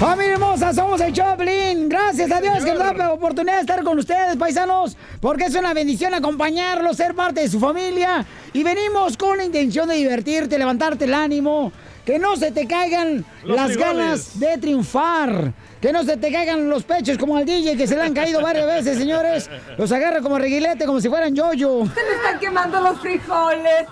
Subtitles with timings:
[0.00, 1.86] Familia hermosa, somos el Choplin.
[1.86, 5.54] Gracias a Dios que nos da la oportunidad de estar con ustedes, paisanos, porque es
[5.54, 8.24] una bendición acompañarlos, ser parte de su familia.
[8.54, 11.70] Y venimos con la intención de divertirte, levantarte el ánimo,
[12.06, 15.52] que no se te caigan Los las ganas de triunfar.
[15.82, 18.40] Que no se te caigan los pechos como al DJ que se le han caído
[18.40, 19.50] varias veces, señores.
[19.76, 21.84] Los agarra como reguilete, como si fueran yoyo.
[21.94, 23.84] Se le están quemando los frijoles.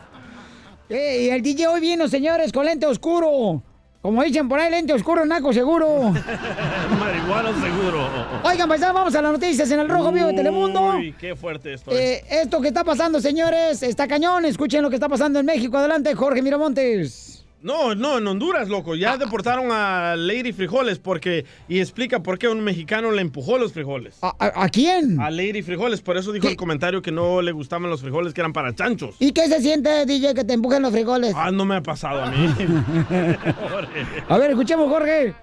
[0.88, 3.62] Eh, y el DJ hoy vino, señores, con lente oscuro.
[4.00, 5.86] Como dicen por ahí, lente oscuro, naco seguro.
[7.00, 8.08] Marihuana seguro.
[8.44, 10.94] Oigan, paisanos, vamos a las noticias en el Rojo Vivo de Telemundo.
[10.96, 14.44] Uy, qué fuerte esto Eh, esto que está pasando, señores, está cañón.
[14.44, 15.76] Escuchen lo que está pasando en México.
[15.76, 17.37] Adelante, Jorge Miramontes.
[17.60, 18.94] No, no, en Honduras, loco.
[18.94, 21.44] Ya deportaron a Lady Frijoles porque...
[21.68, 24.18] Y explica por qué un mexicano le empujó los frijoles.
[24.22, 25.20] ¿A, a quién?
[25.20, 26.00] A Lady Frijoles.
[26.00, 29.16] Por eso dijo el comentario que no le gustaban los frijoles, que eran para chanchos.
[29.18, 31.34] ¿Y qué se siente, DJ, que te empujen los frijoles?
[31.36, 32.46] Ah, no me ha pasado a mí.
[34.28, 35.34] A ver, escuchemos, Jorge.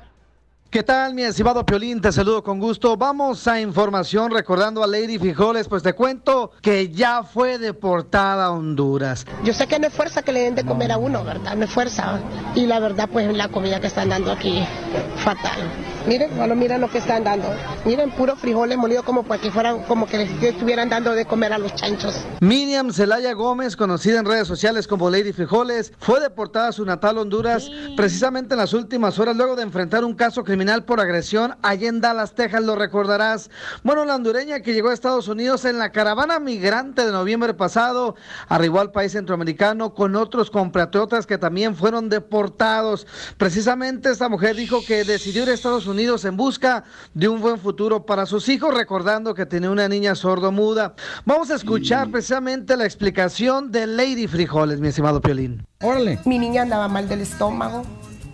[0.76, 2.02] ¿Qué tal, mi estimado Piolín?
[2.02, 2.98] Te saludo con gusto.
[2.98, 8.52] Vamos a información recordando a Lady Frijoles, pues te cuento que ya fue deportada a
[8.52, 9.26] Honduras.
[9.46, 11.56] Yo sé que no es fuerza que le den de comer a uno, ¿verdad?
[11.56, 12.20] No es fuerza.
[12.56, 14.68] Y la verdad, pues la comida que están dando aquí,
[15.16, 15.62] fatal.
[16.08, 17.48] Miren, bueno, miren lo que están dando.
[17.84, 21.52] Miren, puros frijoles molidos como para que fueran, como que les estuvieran dando de comer
[21.52, 22.24] a los chanchos.
[22.42, 27.18] Miriam Zelaya Gómez, conocida en redes sociales como Lady Frijoles, fue deportada a su natal
[27.18, 31.90] Honduras precisamente en las últimas horas luego de enfrentar un caso criminal por agresión allá
[31.90, 33.50] en Dallas, Texas, lo recordarás.
[33.82, 38.16] Bueno, la hondureña que llegó a Estados Unidos en la caravana migrante de noviembre pasado,
[38.48, 43.08] arribó al país centroamericano con otros compatriotas que también fueron deportados.
[43.38, 47.58] Precisamente esta mujer dijo que decidió ir a Estados Unidos en busca de un buen
[47.58, 50.94] futuro para sus hijos, recordando que tenía una niña sordomuda.
[51.26, 55.66] Vamos a escuchar precisamente la explicación de Lady Frijoles, mi estimado Piolín.
[55.82, 56.20] Órale.
[56.26, 57.84] Mi niña andaba mal del estómago.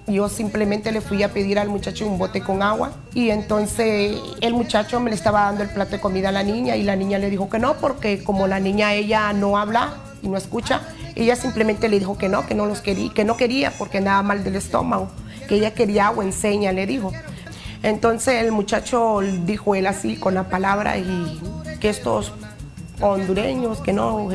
[0.08, 4.54] Yo simplemente le fui a pedir al muchacho un bote con agua y entonces el
[4.54, 7.20] muchacho me le estaba dando el plato de comida a la niña y la niña
[7.20, 9.94] le dijo que no porque como la niña ella no habla
[10.24, 10.82] y no escucha,
[11.16, 14.24] ella simplemente le dijo que no, que no los quería, que no quería porque andaba
[14.24, 15.12] mal del estómago,
[15.48, 17.12] que ella quería agua, enseña, le dijo.
[17.84, 21.42] Entonces el muchacho dijo él así con la palabra y
[21.80, 22.32] que estos
[23.00, 24.30] hondureños que no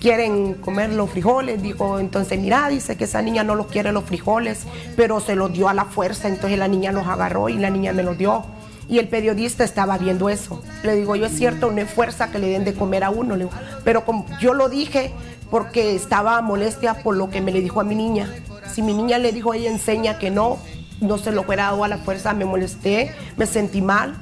[0.00, 4.04] quieren comer los frijoles, dijo, entonces mira, dice que esa niña no los quiere los
[4.04, 4.60] frijoles,
[4.96, 7.92] pero se los dio a la fuerza, entonces la niña los agarró y la niña
[7.92, 8.44] me los dio.
[8.88, 10.62] Y el periodista estaba viendo eso.
[10.82, 13.36] Le digo, yo es cierto, no es fuerza que le den de comer a uno,
[13.84, 14.02] pero
[14.40, 15.12] yo lo dije
[15.50, 18.32] porque estaba molestia por lo que me le dijo a mi niña.
[18.72, 20.58] Si mi niña le dijo, ella enseña que no,
[21.00, 24.14] no se lo hubiera dado a la fuerza, me molesté, me sentí mal.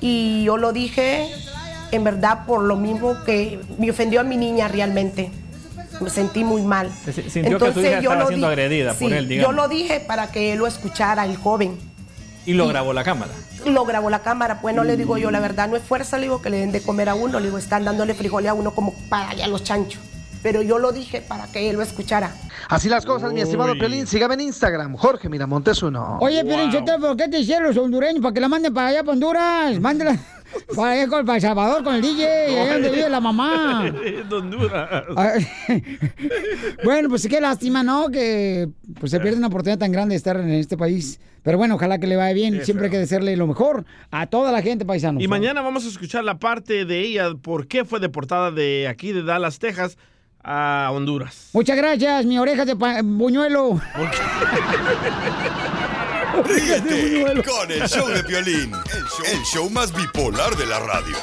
[0.00, 1.28] Y yo lo dije
[1.92, 5.30] en verdad por lo mismo que me ofendió a mi niña realmente.
[6.00, 6.90] Me sentí muy mal.
[7.28, 9.54] Sintió que tu hija estaba siendo agredida por él, digamos.
[9.54, 11.78] Yo lo dije para que él lo escuchara, el joven.
[12.46, 13.32] Y lo grabó la cámara.
[13.66, 16.22] Lo grabó la cámara, pues no le digo yo, la verdad no es fuerza, le
[16.22, 18.70] digo que le den de comer a uno, le digo, están dándole frijoles a uno
[18.70, 20.00] como para allá a los chanchos.
[20.42, 22.34] Pero yo lo dije para que él lo escuchara.
[22.68, 23.74] Así las cosas, mi estimado.
[23.74, 24.06] Piolín.
[24.06, 26.18] Sígame en Instagram, Jorge Miramontes uno.
[26.20, 26.70] Oye, Piolín,
[27.00, 28.22] ¿por qué te hicieron los hondureños?
[28.22, 29.80] Para que la manden para allá, para Honduras.
[29.80, 30.18] Mándela
[30.74, 33.90] para allá con para El Salvador, con el DJ, allá donde vive la mamá.
[34.28, 35.04] De Honduras.
[36.84, 38.10] Bueno, pues qué lástima, ¿no?
[38.10, 38.68] Que
[38.98, 41.20] pues, se pierde una oportunidad tan grande de estar en este país.
[41.42, 42.64] Pero bueno, ojalá que le vaya bien.
[42.64, 45.20] Siempre hay que desearle lo mejor a toda la gente, paisano.
[45.20, 49.12] Y mañana vamos a escuchar la parte de ella, por qué fue deportada de aquí,
[49.12, 49.96] de Dallas, Texas,
[50.42, 51.50] a Honduras.
[51.52, 53.80] Muchas gracias, mi oreja de buñuelo.
[56.44, 61.16] Ríete con el show de Piolín, el show, el show más bipolar de la radio.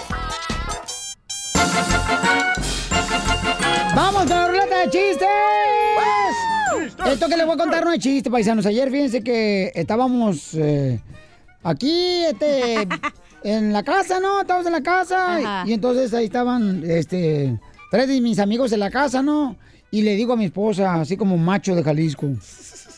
[3.95, 5.27] ¡Vamos con la ruleta de chistes!
[7.05, 8.65] Esto que les voy a contar no es chiste, paisanos.
[8.65, 10.99] Ayer fíjense que estábamos eh,
[11.63, 12.87] aquí, este,
[13.43, 14.41] en la casa, ¿no?
[14.41, 15.63] Estábamos en la casa Ajá.
[15.65, 17.57] y entonces ahí estaban, este,
[17.89, 19.55] tres de mis amigos en la casa, ¿no?
[19.91, 22.27] Y le digo a mi esposa, así como macho de Jalisco,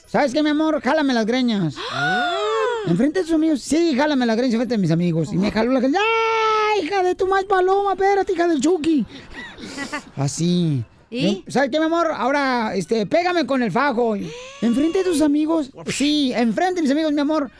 [0.07, 0.81] ¿sabes qué, mi amor?
[0.81, 1.75] Jálame las greñas.
[2.87, 5.31] Enfrente de sus amigos, sí, jálame las greñas enfrente de mis amigos.
[5.31, 5.99] Y me jaló la greña.
[5.99, 7.93] ¡Ay, hija de tu más paloma!
[7.93, 9.05] Espérate, hija del Chucky.
[10.15, 10.83] Así.
[11.11, 11.43] ¿Y?
[11.47, 12.11] ¿Sabes qué, mi amor?
[12.15, 14.15] Ahora, este, pégame con el fajo.
[14.61, 15.71] Enfrente de tus amigos.
[15.87, 17.51] Sí, enfrente de mis amigos, mi amor.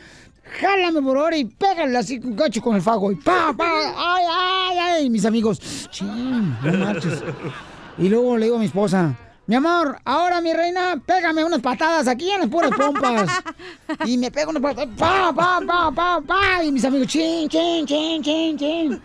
[0.58, 3.12] Jálame por ahora y pégale así con gacho con el fajo.
[3.12, 5.10] Y pa, pa, ay, ay, ay.
[5.10, 5.60] Mis amigos,
[5.90, 7.22] ching, no marches.
[7.98, 9.14] Y luego le digo a mi esposa,
[9.46, 13.42] Mi amor, ahora mi reina, pégame unas patadas aquí en las puras pompas.
[14.06, 14.88] Y me pego unas patadas.
[14.96, 16.64] Pa, pa, pa, pa, pa.
[16.64, 19.02] Y mis amigos, chin, chin, chin, chin, chin.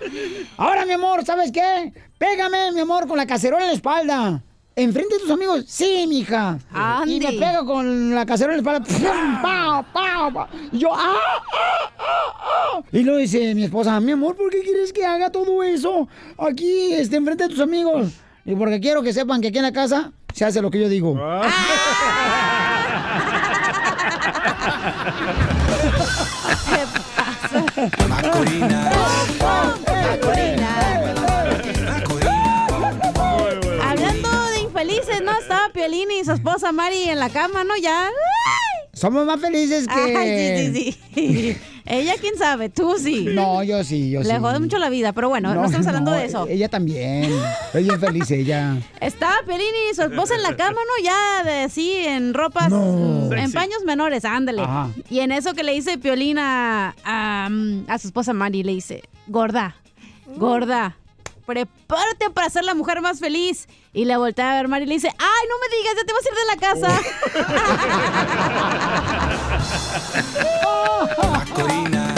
[0.57, 1.91] Ahora, mi amor, ¿sabes qué?
[2.17, 4.43] Pégame, mi amor, con la cacerola en la espalda.
[4.77, 5.63] ¿Enfrente de tus amigos?
[5.67, 6.59] Sí, mija.
[7.05, 8.99] Y me pego con la cacerola en la espalda.
[8.99, 9.41] ¡Pum!
[9.41, 10.47] ¡Pau, pau, pau!
[10.69, 12.81] Y yo, ¡ah, ah, ah, ah!
[12.91, 16.91] Y luego dice mi esposa, mi amor, ¿por qué quieres que haga todo eso aquí,
[16.91, 18.11] este, enfrente de tus amigos?
[18.43, 20.89] Y porque quiero que sepan que aquí en la casa se hace lo que yo
[20.89, 21.17] digo.
[27.97, 28.43] Hablando
[35.85, 37.77] Piolín y su esposa Mari en la cama, ¿no?
[37.77, 38.09] Ya.
[38.93, 39.93] Somos más felices que...
[40.17, 41.57] Ay, sí, sí, sí.
[41.85, 43.27] Ella, quién sabe, tú sí.
[43.31, 44.27] No, yo sí, yo sí.
[44.27, 46.47] Le jode mucho la vida, pero bueno, no, estamos hablando no, de eso.
[46.47, 47.31] Ella también.
[47.75, 48.77] Ella es feliz, ella.
[48.99, 51.03] Estaba Piolín y su esposa en la cama, ¿no?
[51.03, 53.31] Ya de así, en ropas, No.
[53.31, 54.63] en paños menores, ándale.
[54.63, 54.89] Ajá.
[55.11, 57.49] Y en eso que le dice Piolín a, a,
[57.87, 59.75] a su esposa Mari, le dice, gorda,
[60.35, 60.97] gorda,
[61.45, 63.67] prepárate para ser la mujer más feliz.
[63.93, 66.13] Y le voltea a ver Mari y le dice, ay, no me digas, ya te
[66.13, 66.89] vas a ir de la casa.
[71.31, 72.13] Macorina.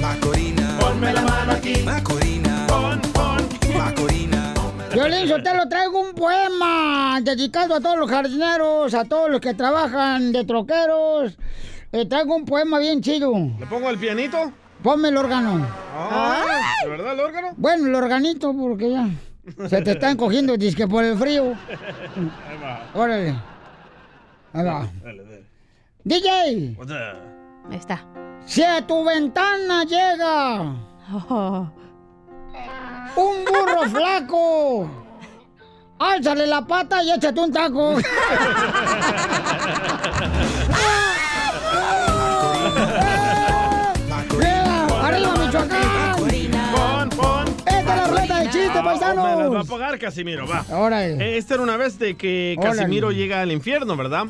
[0.00, 0.78] Macorina.
[0.80, 1.82] Ponme la mano aquí.
[1.82, 2.66] Macorina.
[2.66, 3.48] Pon, pon.
[3.76, 4.54] Macorina.
[4.92, 10.32] Violín Sotelo, traigo un poema dedicado a todos los jardineros, a todos los que trabajan
[10.32, 11.36] de troqueros.
[11.92, 13.32] Eh, traigo un poema bien chido.
[13.58, 14.52] ¿Le pongo el pianito?
[14.82, 15.66] Ponme el órgano.
[15.96, 16.44] Ah,
[16.82, 17.48] ¿De verdad el órgano?
[17.56, 19.08] Bueno, el organito, porque ya
[19.68, 21.54] se te están cogiendo disque por el frío.
[22.48, 22.80] Ahí va.
[22.94, 23.28] Órale.
[24.52, 24.88] Ahí va.
[25.02, 25.46] Dale, dale.
[26.04, 26.96] DJ, What's up?
[27.70, 28.04] Ahí está.
[28.44, 30.62] si a tu ventana llega
[33.14, 34.90] un burro flaco,
[36.00, 37.94] álzale la pata y échate un taco.
[49.00, 50.64] Me las va a pagar Casimiro, va.
[50.70, 51.14] Órale.
[51.24, 52.76] Eh, Esta era una vez de que Órale.
[52.78, 54.26] Casimiro llega al infierno, ¿verdad?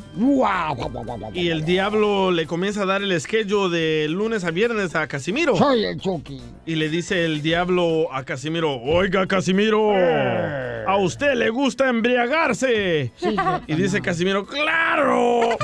[1.33, 5.55] Y el diablo le comienza a dar el schedule de lunes a viernes a Casimiro.
[5.55, 6.41] Soy el Chucky.
[6.65, 13.11] Y le dice el diablo a Casimiro, oiga Casimiro, a usted le gusta embriagarse.
[13.67, 15.57] Y dice Casimiro, claro.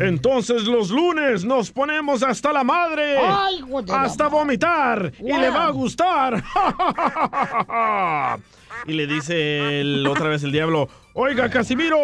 [0.00, 3.16] Entonces los lunes nos ponemos hasta la madre.
[3.18, 3.60] Ay,
[3.92, 5.12] hasta vomitar.
[5.18, 6.42] Y le va a gustar.
[8.86, 11.98] Y le dice el- otra vez el diablo, oiga Casimiro,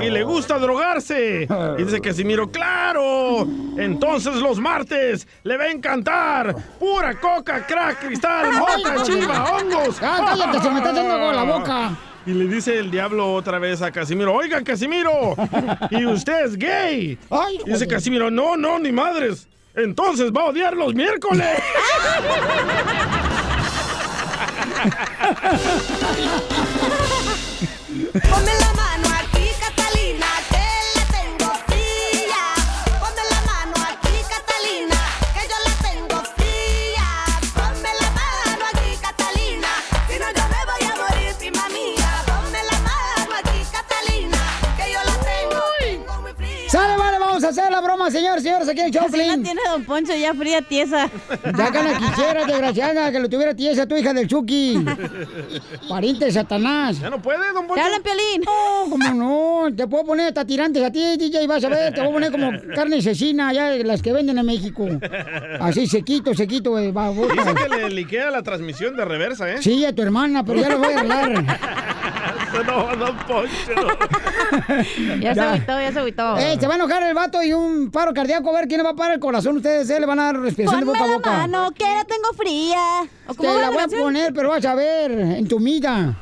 [0.00, 1.46] y le gusta drogarse.
[1.78, 3.46] Y dice Casimiro, claro.
[3.78, 6.56] Entonces los martes le va a encantar.
[6.80, 9.98] Pura coca, crack, cristal, mota, chiva, hongos.
[10.02, 11.90] Ah, cállate, se me está haciendo agua la boca.
[12.24, 15.34] Y le dice el diablo otra vez a Casimiro, oiga Casimiro,
[15.90, 17.18] y usted es gay.
[17.30, 17.86] Ay, y dice.
[17.86, 19.46] Casimiro, no, no, ni madres.
[19.74, 21.46] Entonces va a odiar los miércoles.
[28.28, 28.91] Ponme la mano
[47.52, 49.42] hacer la broma, señores, señores, aquí en el Así la Choplin.
[49.42, 51.08] tiene Don Poncho ya fría, tiesa.
[51.56, 54.84] Ya que la quisiera, desgraciada, que lo tuviera tiesa tu hija del Chucky.
[55.88, 56.98] Pariente de Satanás.
[57.00, 57.82] ¿Ya no puede, don ¿Te Poncho?
[57.84, 58.42] hablan, Piolín?
[58.44, 62.00] No, como no, te puedo poner hasta tirantes a ti, DJ, vas a ver, te
[62.00, 64.88] voy a poner como carne cecina, ya de las que venden en México.
[65.60, 67.32] Así, sequito, sequito, eh, babosa.
[67.34, 69.56] Dice que le liquea la transmisión de reversa, ¿eh?
[69.60, 71.44] Sí, a tu hermana, pero ya lo voy a arreglar.
[72.66, 73.52] No, don Poncho.
[75.20, 76.36] Ya se agüitó, ya se agüitó.
[76.38, 78.84] Eh, se va a enojar el vato y un paro cardíaco, a ver quién le
[78.84, 79.56] va a parar el corazón.
[79.56, 81.30] Ustedes eh, le van a dar respiración de Ponme boca a la boca.
[81.48, 82.78] mano, que la tengo fría.
[83.26, 86.14] ¿O Te la voy a poner, pero vas a ver, en tu mida.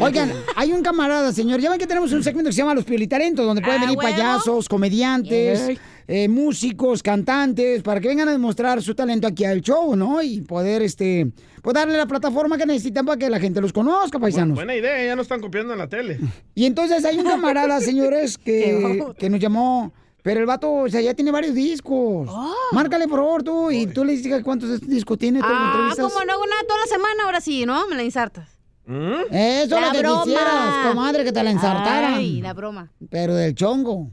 [0.00, 1.60] Oigan, hay un camarada, señor.
[1.60, 3.98] Ya ven que tenemos un segmento que se llama Los Piolitalentos, donde pueden Ah, venir
[3.98, 5.78] payasos, comediantes.
[6.06, 10.22] Eh, músicos, cantantes, para que vengan a demostrar su talento aquí al show, ¿no?
[10.22, 11.30] Y poder, este,
[11.62, 14.54] pues darle la plataforma que necesitan para que la gente los conozca, paisanos.
[14.56, 16.18] Buena idea, ya no están copiando en la tele.
[16.54, 19.92] Y entonces hay un camarada, señores, que, que nos llamó.
[20.22, 22.30] Pero el vato, o sea, ya tiene varios discos.
[22.72, 23.70] Márcale, por favor, tú.
[23.70, 25.40] Y tú le dices cuántos discos tiene.
[25.40, 27.86] tú Ah, como no hago nada toda la semana, ahora sí, ¿no?
[27.88, 28.48] Me la insertas.
[28.86, 30.22] Eso es La lo que broma.
[30.24, 32.14] quisieras, comadre, que te la ensartaran.
[32.14, 32.90] Ay, la broma.
[33.10, 34.10] Pero del chongo.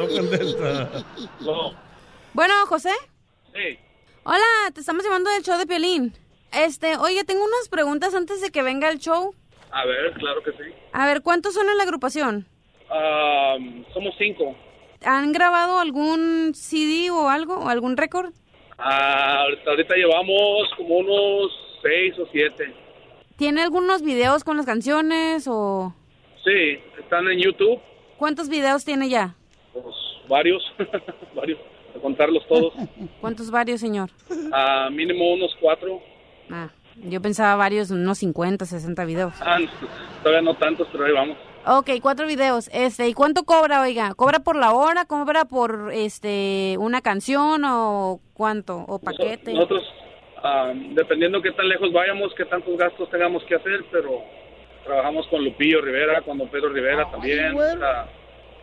[0.00, 1.04] No contesta.
[2.32, 2.90] Bueno, José.
[3.54, 3.78] Sí.
[4.24, 6.14] Hola, te estamos llamando del show de Piolín.
[6.52, 9.34] Este, oye, tengo unas preguntas antes de que venga el show.
[9.70, 10.72] A ver, claro que sí.
[10.92, 12.46] A ver, ¿cuántos son en la agrupación?
[13.92, 14.56] Somos cinco.
[15.04, 17.56] ¿Han grabado algún CD o algo?
[17.56, 18.32] ¿O algún récord?
[18.78, 21.52] Ah, ahorita, ahorita llevamos como unos
[21.82, 22.74] seis o siete.
[23.36, 25.94] ¿Tiene algunos videos con las canciones o
[26.42, 27.78] Sí, están en YouTube,
[28.16, 29.36] cuántos videos tiene ya?
[29.72, 29.84] Pues
[30.28, 30.62] varios,
[31.34, 31.58] varios,
[31.96, 32.72] a contarlos todos.
[33.20, 34.10] ¿Cuántos varios, señor?
[34.52, 36.00] Ah, mínimo unos cuatro.
[36.50, 36.68] Ah,
[37.04, 39.34] yo pensaba varios, unos 50, 60 videos.
[39.40, 39.58] Ah,
[40.22, 41.36] todavía no tantos, pero ahí vamos.
[41.66, 42.70] Ok, cuatro videos.
[42.72, 44.14] Este, ¿y cuánto cobra, oiga?
[44.14, 45.04] ¿Cobra por la hora?
[45.04, 48.78] ¿Cobra por este una canción o cuánto?
[48.88, 49.52] ¿O paquete?
[49.52, 49.82] Nosotros,
[50.42, 54.22] ah, dependiendo qué tan lejos vayamos, qué tantos gastos tengamos que hacer, pero
[54.84, 57.54] trabajamos con Lupillo Rivera, con Don Pedro Rivera también.
[57.54, 58.08] o sea,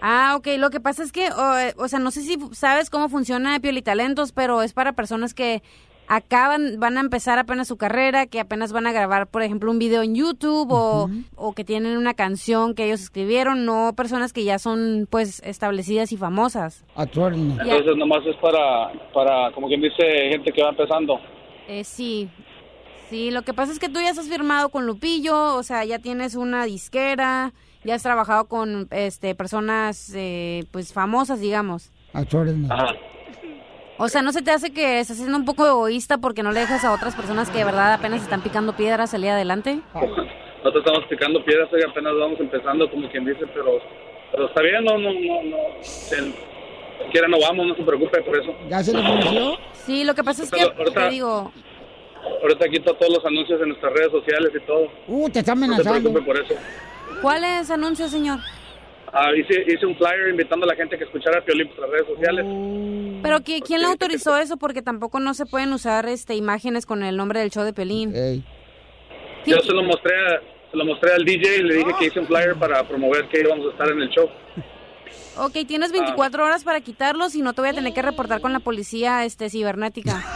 [0.01, 0.48] Ah, ok.
[0.58, 3.60] Lo que pasa es que, o, eh, o sea, no sé si sabes cómo funciona
[3.60, 5.62] Piolitalentos, pero es para personas que
[6.08, 9.80] acaban, van a empezar apenas su carrera, que apenas van a grabar, por ejemplo, un
[9.80, 14.44] video en YouTube o, o que tienen una canción que ellos escribieron, no personas que
[14.44, 16.86] ya son, pues, establecidas y famosas.
[17.60, 21.20] entonces nomás es para, para, como quien dice, gente que va empezando.
[21.68, 22.30] Eh, sí,
[23.10, 26.00] sí, lo que pasa es que tú ya estás firmado con Lupillo, o sea, ya
[26.00, 27.51] tienes una disquera,
[27.88, 31.89] ya has trabajado con este personas eh, pues famosas, digamos.
[34.00, 36.60] O sea, ¿no se te hace que estás siendo un poco egoísta porque no le
[36.60, 39.79] dejas a otras personas que de verdad apenas están picando piedras salir adelante?
[39.94, 43.79] Nosotros estamos picando piedras y apenas vamos empezando, como quien dice, pero,
[44.32, 45.58] pero está bien, no, no, no, no.
[45.82, 48.53] Si quiera no vamos, no se preocupe por eso.
[48.70, 49.58] ¿Ya se le conoció?
[49.74, 51.51] Sí, lo que pasa es que, Pero ahorita- te digo,
[52.41, 54.88] Ahorita quito todos los anuncios en nuestras redes sociales y todo.
[55.08, 56.12] Uh, te está No se amenazando.
[56.12, 56.53] preocupe por eso.
[57.21, 58.39] ¿Cuáles anuncios, señor?
[59.13, 61.89] Ah, hice, hice un flyer invitando a la gente a que escuchara Piolín por las
[61.91, 62.45] redes sociales.
[63.24, 64.57] Pero ¿qui- ¿quién le autorizó eso?
[64.57, 68.13] Porque tampoco no se pueden usar este imágenes con el nombre del show de Pelín.
[69.45, 72.19] Yo se lo mostré a- se lo mostré al DJ y le dije que hice
[72.19, 74.29] un flyer para promover que íbamos a estar en el show.
[75.39, 78.53] Ok, tienes 24 horas para quitarlos y no te voy a tener que reportar con
[78.53, 80.24] la policía este cibernética.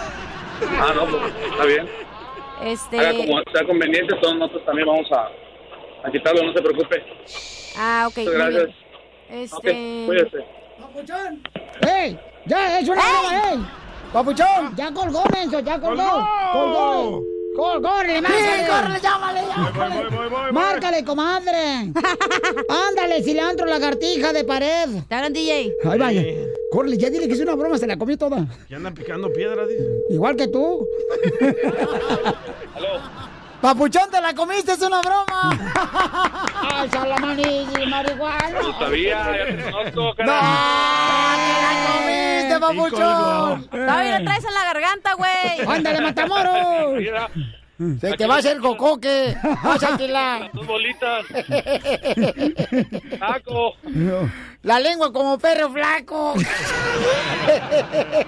[0.80, 1.88] Ah, no, pues está bien.
[2.64, 5.28] Este, Haga como sea conveniente, todos nosotros también vamos a,
[6.04, 7.04] a quitarlo, no se preocupe.
[7.78, 8.70] ah, ok, Muchas gracias.
[9.30, 10.46] Este, Ok, cuídese.
[11.88, 12.20] ¡Ey!
[12.46, 13.60] ¡Ya, es una broma, ey!
[14.12, 14.76] ¡Papuchón!
[14.76, 15.60] ¡Ya colgó, menso!
[15.62, 16.28] ¡Ya colgó!
[16.54, 17.24] ¡Colgó!
[17.56, 18.68] ¡Col, córrele, márcale!
[18.68, 20.52] córrele, llámale, llámale!
[20.52, 21.92] ¡Márcale, comadre!
[22.70, 24.90] ¡Ándale, cilantro, lagartija de pared!
[25.08, 25.74] ¡Te hablan, DJ!
[25.84, 26.24] ¡Ahí vaya!
[26.72, 28.48] Córrele, ya dile que es una broma, se la comió toda.
[28.70, 29.84] Ya andan picando piedras, dice.
[30.10, 30.88] Igual que tú.
[33.62, 35.52] Papuchón, te la comiste, es una broma.
[36.62, 38.62] ¡Ay, salamanilli, marihuana!
[38.62, 40.16] Lo sabía, ya te conozco, ¡No!
[40.18, 40.24] ¡Te
[41.62, 43.68] la comiste, papuchón!
[43.70, 45.68] Todavía la traes en la garganta, güey.
[45.68, 47.04] ¡Ándale, Matamoros!
[48.00, 49.36] Se te va a hacer cocoque.
[49.64, 50.52] Vas a alquilar.
[50.54, 51.26] Dos bolitas.
[53.20, 53.74] Taco.
[54.62, 56.36] La lengua como perro flaco.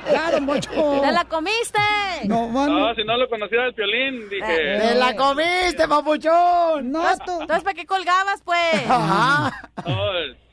[0.09, 0.71] Claro, mocho.
[1.03, 1.79] ¡Te la comiste!
[2.25, 4.77] No, No, si no lo conocía del Piolín, dije...
[4.79, 6.91] ¡Te la comiste, papuchón!
[6.91, 7.41] No, Entonces, tú.
[7.41, 8.59] entonces, ¿para qué colgabas, pues?
[8.89, 9.69] Ajá.
[9.85, 9.95] No,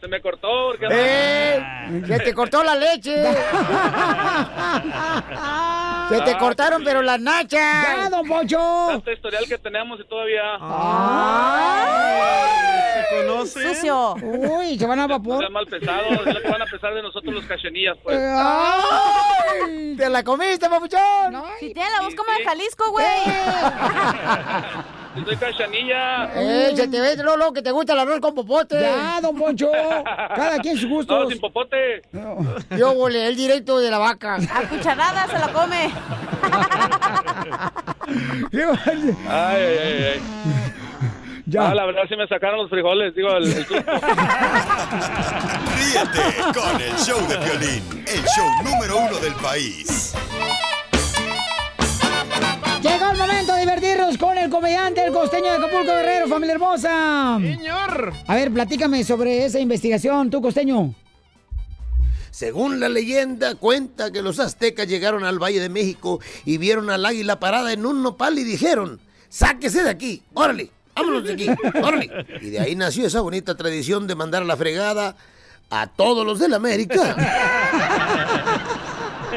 [0.00, 0.87] se me cortó porque...
[0.90, 2.02] ¡Eh!
[2.07, 3.14] Se te cortó la leche.
[6.09, 7.52] Se te cortaron, pero las nachas.
[7.97, 8.87] ¡Ya, don Pocho!
[8.88, 10.43] Tanto historial que tenemos y todavía...
[12.95, 13.75] ¿Se conoce?
[13.75, 14.14] Sucio.
[14.14, 15.38] Uy, se van a No vapor.
[15.38, 18.19] sean mal pesados, es lo que van a pesar de nosotros los cachenillas, pues.
[18.21, 19.95] ¡Ay!
[19.97, 21.43] ¿Te la comiste, papuchón?
[21.59, 23.07] Si tiene la voz como de Jalisco, güey.
[25.12, 26.30] Si soy cachanilla.
[26.37, 28.80] ¡Eh, se te ve, Lolo, que te gusta el arroz con popote!
[28.80, 29.69] ¡Ya, don Poncho!
[29.73, 31.25] Cada quien sus gustos.
[31.25, 32.02] No, sin popote.
[32.78, 34.37] Yo volé el directo de la vaca.
[34.37, 35.90] A cucharada se la come.
[38.52, 38.61] Ay,
[39.28, 40.21] ay, ay, ay.
[41.47, 41.71] Ya.
[41.71, 43.45] Ah, la verdad sí me sacaron los frijoles, digo, el.
[43.52, 43.66] Ríete
[46.54, 50.14] con el show de Piolín, el show número uno del país.
[52.82, 57.38] Llegó el momento de divertirnos con el comediante, el costeño de Acapulco Guerrero, familia hermosa.
[57.40, 58.12] Señor.
[58.26, 60.94] A ver, platícame sobre esa investigación, tú, costeño.
[62.30, 67.04] Según la leyenda, cuenta que los aztecas llegaron al Valle de México y vieron al
[67.04, 71.49] águila parada en un nopal y dijeron, sáquese de aquí, órale, vámonos de aquí,
[71.82, 72.09] órale.
[72.40, 75.16] Y de ahí nació esa bonita tradición de mandar a la fregada
[75.70, 77.16] a todos los de la América.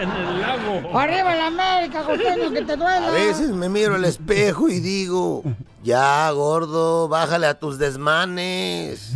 [0.04, 1.00] En el lago.
[1.00, 3.08] ¡Arriba la América, costeño, que te duela!
[3.08, 5.44] A veces me miro al espejo y digo,
[5.84, 9.14] ya gordo, bájale a tus desmanes.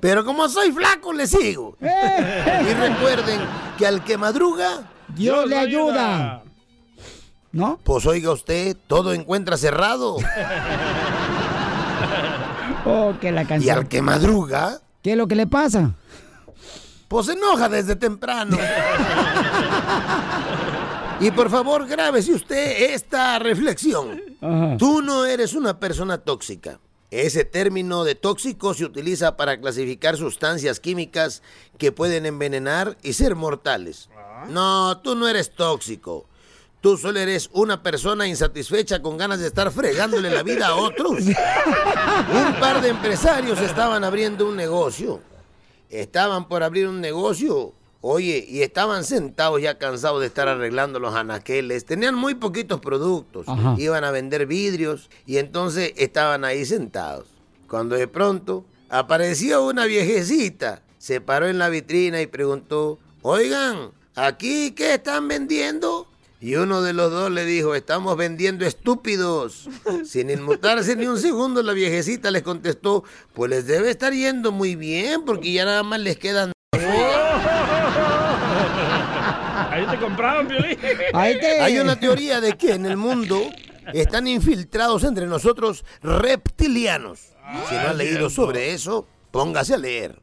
[0.00, 1.76] Pero como soy flaco, le sigo.
[1.80, 3.40] Y recuerden
[3.78, 6.42] que al que madruga, Dios le ayuda.
[7.52, 7.78] ¿No?
[7.82, 10.16] Pues oiga usted, todo encuentra cerrado.
[12.84, 13.78] Oh, que la Y canción.
[13.78, 15.92] al que madruga, ¿Qué es lo que le pasa?
[17.08, 18.56] pues se enoja desde temprano.
[21.20, 24.20] Y por favor, grábese usted esta reflexión.
[24.78, 26.78] Tú no eres una persona tóxica.
[27.10, 31.42] Ese término de tóxico se utiliza para clasificar sustancias químicas
[31.78, 34.10] que pueden envenenar y ser mortales.
[34.50, 36.26] No, tú no eres tóxico.
[36.80, 41.22] Tú solo eres una persona insatisfecha con ganas de estar fregándole la vida a otros.
[41.24, 45.20] Un par de empresarios estaban abriendo un negocio.
[45.88, 47.72] Estaban por abrir un negocio.
[48.08, 51.84] Oye, y estaban sentados ya cansados de estar arreglando los anaqueles.
[51.84, 53.48] Tenían muy poquitos productos.
[53.48, 53.74] Ajá.
[53.78, 57.26] Iban a vender vidrios y entonces estaban ahí sentados.
[57.68, 60.82] Cuando de pronto apareció una viejecita.
[60.98, 66.06] Se paró en la vitrina y preguntó, oigan, ¿aquí qué están vendiendo?
[66.40, 69.68] Y uno de los dos le dijo, estamos vendiendo estúpidos.
[70.04, 73.02] Sin inmutarse ni un segundo, la viejecita les contestó,
[73.34, 76.52] pues les debe estar yendo muy bien porque ya nada más les quedan...
[79.98, 80.78] Te Piolín.
[81.14, 83.40] Hay una teoría de que en el mundo
[83.92, 87.20] están infiltrados entre nosotros reptilianos.
[87.68, 90.20] Si no ha leído sobre eso, póngase a leer.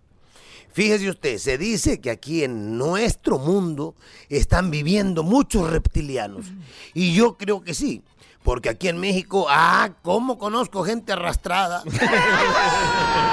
[0.74, 3.96] Fíjese usted, se dice que aquí en nuestro mundo
[4.28, 6.48] están viviendo muchos reptilianos.
[6.96, 8.02] Y yo creo que sí,
[8.42, 11.84] porque aquí en México, ah, ¿cómo conozco gente arrastrada?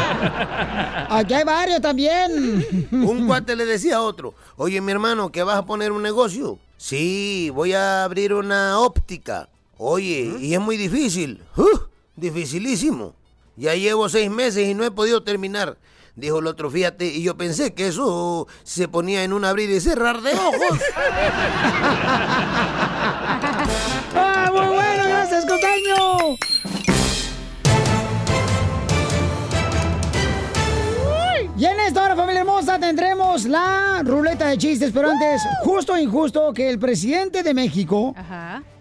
[1.10, 2.88] Aquí hay varios también.
[2.92, 6.58] Un cuate le decía a otro, oye mi hermano, ¿que vas a poner un negocio?
[6.76, 9.48] Sí, voy a abrir una óptica.
[9.76, 11.42] Oye, y es muy difícil.
[11.56, 11.90] ¡Uh!
[12.16, 13.14] dificilísimo.
[13.56, 15.76] Ya llevo seis meses y no he podido terminar.
[16.16, 19.80] Dijo el otro, fíjate, y yo pensé que eso se ponía en un abrir y
[19.80, 20.54] cerrar de ojos.
[24.14, 25.04] ¡Ah, muy bueno!
[25.04, 26.36] ¡Gracias, costeño!
[31.60, 35.98] Y en esta hora, familia hermosa, tendremos la ruleta de chistes, pero antes, justo o
[35.98, 38.14] injusto que el presidente de México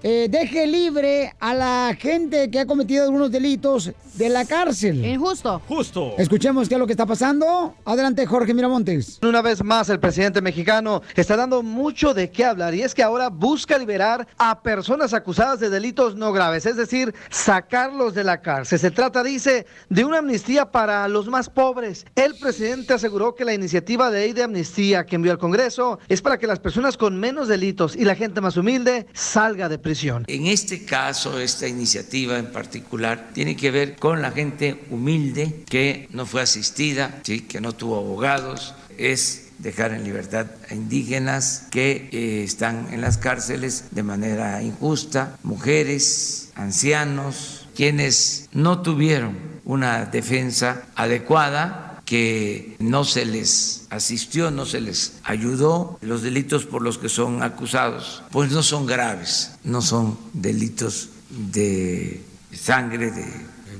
[0.02, 5.06] eh, deje libre a la gente que ha cometido algunos delitos de la cárcel.
[5.06, 5.62] Injusto.
[5.68, 6.14] Justo.
[6.18, 7.76] Escuchemos qué es lo que está pasando.
[7.84, 9.20] Adelante, Jorge Miramontes.
[9.22, 13.04] Una vez más, el presidente mexicano está dando mucho de qué hablar y es que
[13.04, 18.42] ahora busca liberar a personas acusadas de delitos no graves, es decir, sacarlos de la
[18.42, 18.80] cárcel.
[18.80, 22.06] Se trata, dice, de una amnistía para los más pobres.
[22.16, 26.22] El presidente aseguró que la iniciativa de ley de amnistía que envió al Congreso es
[26.22, 29.89] para que las personas con menos delitos y la gente más humilde salga de prisión.
[30.28, 36.08] En este caso, esta iniciativa en particular tiene que ver con la gente humilde que
[36.12, 42.44] no fue asistida, que no tuvo abogados, es dejar en libertad a indígenas que eh,
[42.44, 51.89] están en las cárceles de manera injusta, mujeres, ancianos, quienes no tuvieron una defensa adecuada
[52.10, 57.44] que no se les asistió, no se les ayudó, los delitos por los que son
[57.44, 63.32] acusados, pues no son graves, no son delitos de sangre, de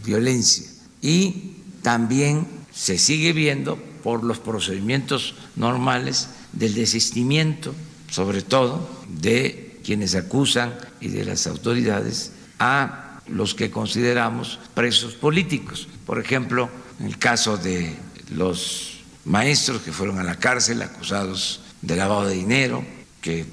[0.06, 0.68] violencia.
[1.02, 7.74] Y también se sigue viendo por los procedimientos normales del desistimiento,
[8.12, 15.88] sobre todo de quienes acusan y de las autoridades a los que consideramos presos políticos.
[16.06, 17.98] Por ejemplo, en el caso de
[18.32, 22.84] los maestros que fueron a la cárcel acusados de lavado de dinero,
[23.22, 23.46] que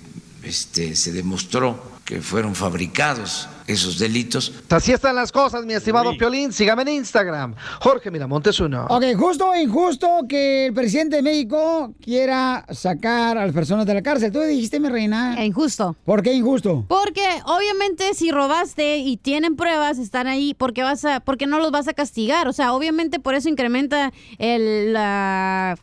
[0.42, 4.52] este, se demostró que fueron fabricados esos delitos.
[4.70, 6.52] Así están las cosas, mi estimado Piolín.
[6.52, 8.86] Sígame en Instagram, Jorge Miramontes uno.
[8.88, 13.94] Ok, justo o injusto que el presidente de México quiera sacar a las personas de
[13.94, 14.30] la cárcel.
[14.32, 15.44] Tú dijiste, mi reina.
[15.44, 15.96] Injusto.
[16.04, 16.84] ¿Por qué injusto?
[16.88, 21.70] Porque obviamente si robaste y tienen pruebas, están ahí, porque vas a, porque no los
[21.70, 22.48] vas a castigar.
[22.48, 25.76] O sea, obviamente por eso incrementa el, la-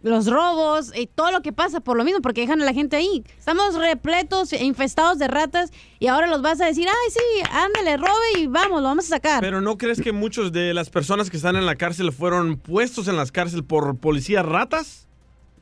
[0.00, 2.96] los robos y todo lo que pasa por lo mismo, porque dejan a la gente
[2.96, 3.24] ahí.
[3.38, 7.96] Estamos repletos e infestados de ratas y ahora los vas a decir, ay sí, ándale,
[7.96, 9.40] robe y vamos, lo vamos a sacar.
[9.40, 13.08] Pero ¿no crees que muchos de las personas que están en la cárcel fueron puestos
[13.08, 15.08] en las cárceles por policías ratas?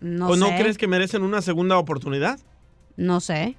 [0.01, 0.57] No ¿O no sé.
[0.59, 2.39] crees que merecen una segunda oportunidad?
[2.97, 3.57] No sé.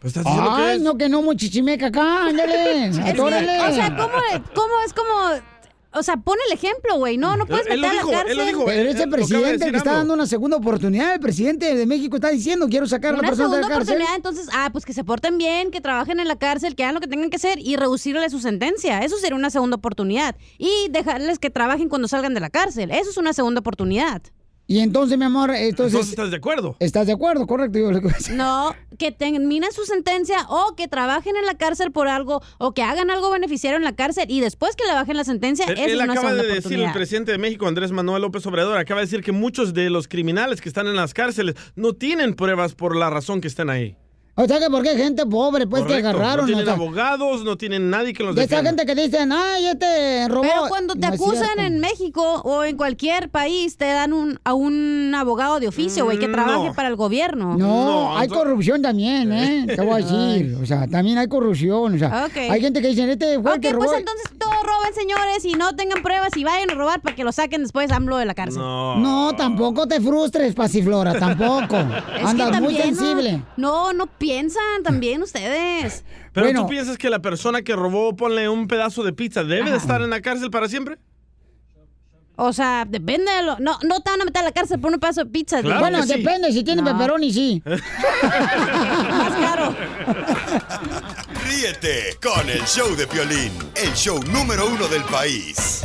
[0.00, 0.82] Pues estás diciendo que Ay, es.
[0.82, 3.60] no, que no, muchichimeca acá, ándale, que, atórale.
[3.60, 4.14] o sea, ¿cómo,
[4.54, 5.51] cómo es como...
[5.94, 7.18] O sea, pon el ejemplo, güey.
[7.18, 8.56] No, no puedes Él meter lo a la dijo, él cárcel.
[8.56, 12.30] lo Pero ese presidente que está dando una segunda oportunidad, el presidente de México está
[12.30, 13.94] diciendo, quiero sacar a la Una persona de segunda la cárcel.
[13.96, 16.94] oportunidad, entonces, ah, pues que se porten bien, que trabajen en la cárcel, que hagan
[16.94, 19.00] lo que tengan que hacer y reducirle su sentencia.
[19.00, 20.36] Eso sería una segunda oportunidad.
[20.58, 22.90] Y dejarles que trabajen cuando salgan de la cárcel.
[22.90, 24.22] Eso es una segunda oportunidad.
[24.72, 25.92] Y entonces, mi amor, entonces...
[25.92, 26.76] Entonces, ¿estás de acuerdo?
[26.80, 27.46] ¿Estás de acuerdo?
[27.46, 27.78] Correcto.
[27.78, 28.00] Yo le-
[28.34, 32.82] No, que terminen su sentencia o que trabajen en la cárcel por algo o que
[32.82, 35.84] hagan algo beneficiario en la cárcel y después que le bajen la sentencia, Él, esa
[35.84, 39.00] él es una acaba de decir, el presidente de México, Andrés Manuel López Obrador, acaba
[39.00, 42.74] de decir que muchos de los criminales que están en las cárceles no tienen pruebas
[42.74, 43.98] por la razón que están ahí.
[44.34, 46.02] O sea que porque gente pobre, pues Correcto.
[46.02, 46.40] que agarraron.
[46.40, 48.82] No tienen o sea, abogados, no tienen nadie que los de esa defienda.
[48.82, 50.40] gente que dicen, ay, este robó.
[50.40, 54.54] Pero cuando te No acusan en México o en cualquier país, te dan un, a
[54.54, 56.74] un abogado de oficio, güey, que Mm, trabaje no.
[56.74, 57.56] para el gobierno.
[57.58, 59.66] No, hay corrupción también, ¿eh?
[59.66, 60.56] Te voy a decir.
[60.62, 61.94] O sea, también hay corrupción.
[61.94, 63.84] O sea, hay gente que dice, este fue el Ok, que robó.
[63.84, 67.22] pues entonces todos roben, señores, y no tengan pruebas y vayan a robar para que
[67.24, 68.62] lo saquen después AMLO de la cárcel.
[68.62, 71.76] No, tampoco te frustres, Pasiflora, tampoco.
[72.22, 73.00] Es que Andas muy también, ¿no?
[73.02, 73.42] sensible.
[73.58, 76.04] No, no piensan también ustedes.
[76.32, 79.76] Pero tú piensas que la persona que robó, ponle un pedazo de pizza, debe de
[79.76, 80.96] estar en la cárcel para siempre?
[82.36, 83.58] O sea, depende de lo...
[83.58, 85.60] No, no te van a meter a la cárcel por un pedazo de pizza.
[85.60, 86.14] Claro bueno, sí.
[86.14, 86.90] depende, si tiene No.
[86.92, 87.62] pepperoni, sí.
[87.66, 89.74] Más caro.
[91.44, 95.82] Ríete con el show de Piolín, el show número uno del país.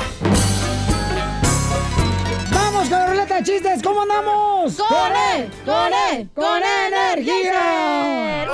[2.89, 3.83] ¡Vamos con la ruleta de chistes!
[3.83, 4.77] ¿Cómo andamos?
[4.77, 5.51] ¡Con él!
[5.65, 6.29] ¡Con él!
[6.33, 8.47] ¡Con energía!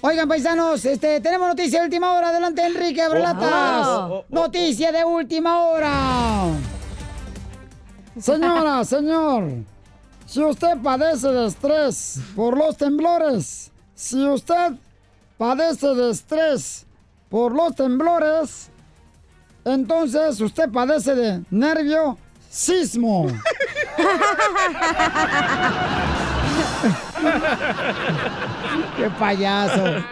[0.00, 2.30] Oigan, paisanos, este, tenemos noticia de última hora.
[2.30, 3.86] Adelante, Enrique Abrelatas.
[3.86, 6.52] Oh, oh, oh, Noticia de última hora.
[8.18, 9.50] Señora, señor,
[10.24, 14.72] si usted padece de estrés por los temblores, si usted
[15.36, 16.86] padece de estrés
[17.28, 18.70] por los temblores,
[19.66, 22.16] entonces usted padece de nervio
[22.50, 23.26] sismo.
[28.96, 30.02] ¡Qué payaso!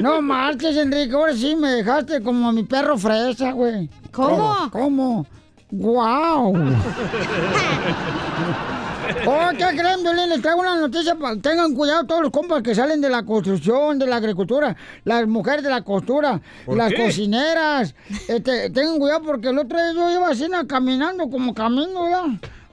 [0.00, 1.14] No marches, Enrique.
[1.14, 3.90] Ahora sí me dejaste como a mi perro fresa, güey.
[4.12, 4.70] ¿Cómo?
[4.70, 5.26] ¿Cómo?
[5.70, 6.54] ¡Guau!
[9.26, 10.28] Oh, ¿qué creen, Violín?
[10.28, 11.16] Les traigo una noticia.
[11.42, 15.62] Tengan cuidado todos los compas que salen de la construcción, de la agricultura, las mujeres
[15.64, 17.04] de la costura, ¿Por las qué?
[17.04, 17.94] cocineras.
[18.28, 22.24] Este, tengan cuidado porque el otro día yo iba así na, caminando como camino, ya.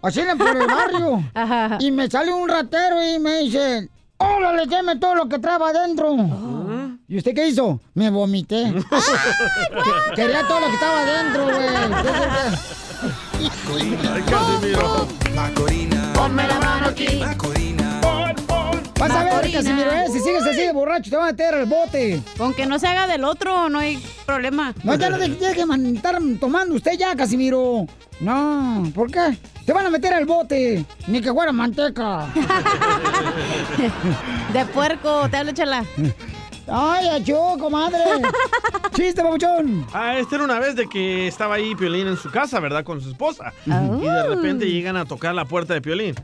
[0.02, 1.24] Así por el barrio.
[1.80, 6.15] y me sale un ratero y me dice, órale, deme todo lo que traba adentro.
[7.08, 7.80] ¿Y usted qué hizo?
[7.93, 8.74] Me vomité.
[10.15, 11.65] Que- Quería todo lo que estaba adentro, güey.
[15.36, 15.94] Macorina.
[16.25, 17.19] Ponme la mano aquí.
[17.19, 18.01] Macorina.
[18.99, 19.51] Vas a ver.
[19.51, 22.19] Casimiro, eh, si sigues así de borracho, te van a meter al bote.
[22.35, 24.73] Con que no se haga del otro, no hay problema.
[24.83, 25.61] No, ya no te tienes que
[25.93, 27.85] estar tomando usted ya, Casimiro.
[28.19, 29.38] No, ¿por qué?
[29.67, 30.83] Te van a meter al bote.
[31.05, 32.25] Ni que fuera manteca.
[34.51, 35.85] De puerco, te hablo, chala.
[36.67, 37.99] Ay, achó, comadre.
[38.93, 39.86] Chiste, papuchón.
[39.93, 42.84] Ah, esta era una vez de que estaba ahí Piolín en su casa, ¿verdad?
[42.84, 43.54] Con su esposa.
[43.69, 43.99] Oh.
[44.01, 46.15] Y de repente llegan a tocar la puerta de Piolín.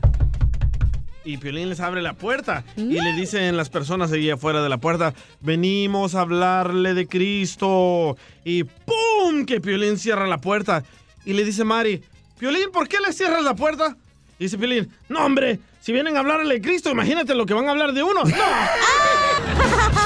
[1.24, 4.78] Y Piolín les abre la puerta y le dicen las personas ahí afuera de la
[4.78, 8.16] puerta, venimos a hablarle de Cristo.
[8.44, 9.46] Y ¡pum!
[9.46, 10.82] que Piolín cierra la puerta.
[11.24, 12.02] Y le dice Mari,
[12.38, 13.96] Piolín, ¿por qué le cierras la puerta?
[14.40, 17.68] Y dice Piolín, no hombre, si vienen a hablarle de Cristo, imagínate lo que van
[17.68, 18.24] a hablar de uno.
[18.24, 18.32] ¡No!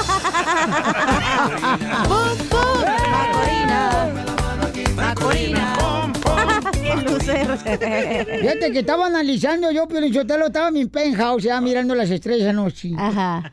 [2.07, 2.81] ¡Pum, pum!
[3.11, 4.13] Macorina.
[4.95, 5.73] Macorina.
[6.73, 7.47] ¡Qué lucer!
[8.41, 12.49] Fíjate que estaba analizando yo, Pio Lichotelo, estaba en mi penthouse, ya mirando las estrellas
[12.49, 12.91] anoche.
[12.97, 13.43] Ajá.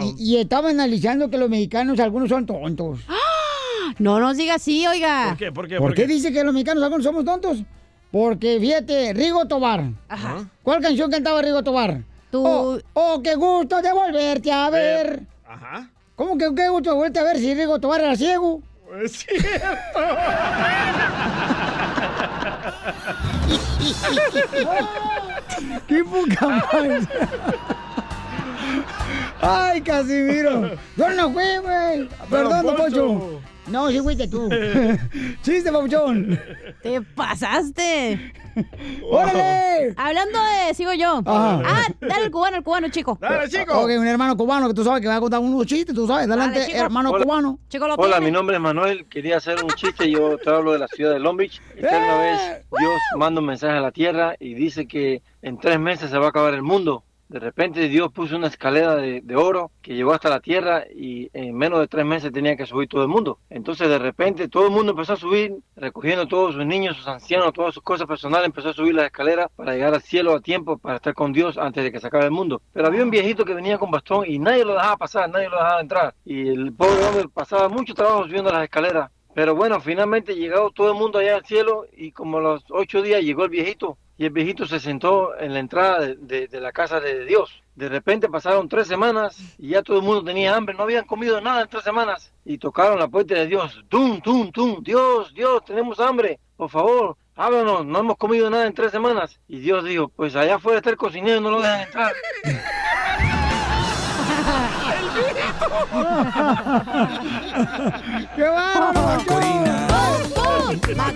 [0.00, 3.00] Y, y estaba analizando que los mexicanos, algunos son tontos.
[3.98, 5.28] No nos diga así, oiga.
[5.30, 5.52] ¿Por qué?
[5.52, 5.76] ¿Por qué?
[5.76, 6.08] ¿Por ¿Por qué qué?
[6.14, 7.58] dice que los mexicanos algunos somos tontos?
[8.10, 9.84] Porque, fíjate, Rigo Tobar.
[10.08, 10.48] Ajá.
[10.62, 12.02] ¿Cuál canción cantaba Rigo Tobar?
[12.32, 15.22] Oh, oh, qué gusto de volverte a ver.
[15.48, 15.90] Ajá.
[16.14, 18.62] ¿Cómo que qué gusto volverte a ver si Rigo Tobar era ciego?
[19.02, 19.66] Es cierto.
[25.88, 27.00] ¡Qué poca madre!
[29.40, 30.72] ¡Ay, Casimiro!
[30.96, 32.08] Yo no fui, güey.
[32.28, 33.40] Perdón, don.
[33.70, 34.48] No, sí fuiste tú.
[35.42, 36.38] Chiste, papuchón.
[36.82, 38.32] Te pasaste.
[39.10, 39.94] ¡Órale!
[39.96, 41.22] Hablando de, sigo yo.
[41.24, 41.62] Ajá.
[41.64, 43.12] Ah, dale el cubano, el cubano, chico.
[43.12, 46.26] Ok, un hermano cubano que tú sabes que va a contar unos chistes, tú sabes.
[46.26, 46.84] Adelante, Dale, chico.
[46.84, 47.24] hermano Hola.
[47.24, 47.58] cubano.
[47.68, 48.26] Chico, lo Hola, tiene.
[48.26, 49.06] mi nombre es Manuel.
[49.06, 50.10] Quería hacer un chiste.
[50.10, 51.60] Yo te hablo de la ciudad de Long Beach.
[51.76, 52.40] Y una vez
[52.78, 56.26] Dios manda un mensaje a la tierra y dice que en tres meses se va
[56.26, 57.04] a acabar el mundo.
[57.28, 61.54] De repente Dios puso una escalera de, oro que llegó hasta la tierra y en
[61.54, 63.38] menos de tres meses tenía que subir todo el mundo.
[63.50, 67.52] Entonces de repente todo el mundo empezó a subir, recogiendo todos sus niños, sus ancianos,
[67.52, 70.78] todas sus cosas personales, empezó a subir las escaleras para llegar al cielo a tiempo,
[70.78, 72.62] para estar con Dios antes de que se acabe el mundo.
[72.72, 75.56] Pero había un viejito que venía con bastón y nadie lo dejaba pasar, nadie lo
[75.56, 76.14] dejaba entrar.
[76.24, 79.10] Y el pobre hombre pasaba mucho trabajo subiendo las escaleras.
[79.34, 83.02] Pero bueno, finalmente llegó todo el mundo allá al cielo y como a los ocho
[83.02, 86.60] días llegó el viejito y el viejito se sentó en la entrada de, de- de
[86.60, 87.62] la casa de Dios.
[87.76, 91.40] De repente pasaron tres semanas y ya todo el mundo tenía hambre, no habían comido
[91.40, 92.32] nada en tres semanas.
[92.44, 93.80] Y tocaron la puerta de Dios.
[93.88, 94.82] ¡Tum, tum, tum!
[94.82, 96.40] Dios, Dios, tenemos hambre.
[96.56, 99.38] Por favor, háblanos, no hemos comido nada en tres semanas.
[99.46, 102.12] Y Dios dijo, pues allá afuera está el cocinero, no lo dejan entrar.
[108.36, 108.92] ¡Qué bárbaro!
[108.92, 109.86] Macorina.
[110.96, 111.12] La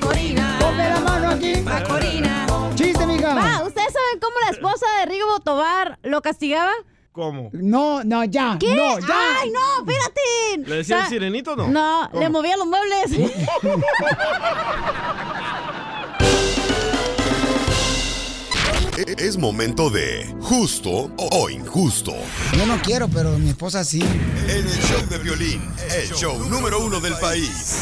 [5.23, 6.73] esposa de Rigo Tobar lo castigaba?
[7.13, 7.51] ¿Cómo?
[7.53, 8.57] No, no, ya.
[8.59, 8.75] ¿Qué?
[8.75, 9.41] No, ya.
[9.41, 9.81] ¡Ay, no!
[9.81, 10.69] ¡Espérate!
[10.69, 11.69] ¿Le decía el sirenito o no?
[11.69, 12.23] No, ¿Cómo?
[12.23, 13.11] le movía los muebles.
[19.19, 22.13] Es momento de justo o injusto.
[22.57, 24.01] Yo no quiero, pero mi esposa sí.
[24.01, 27.79] En el show de violín, el show número uno del país.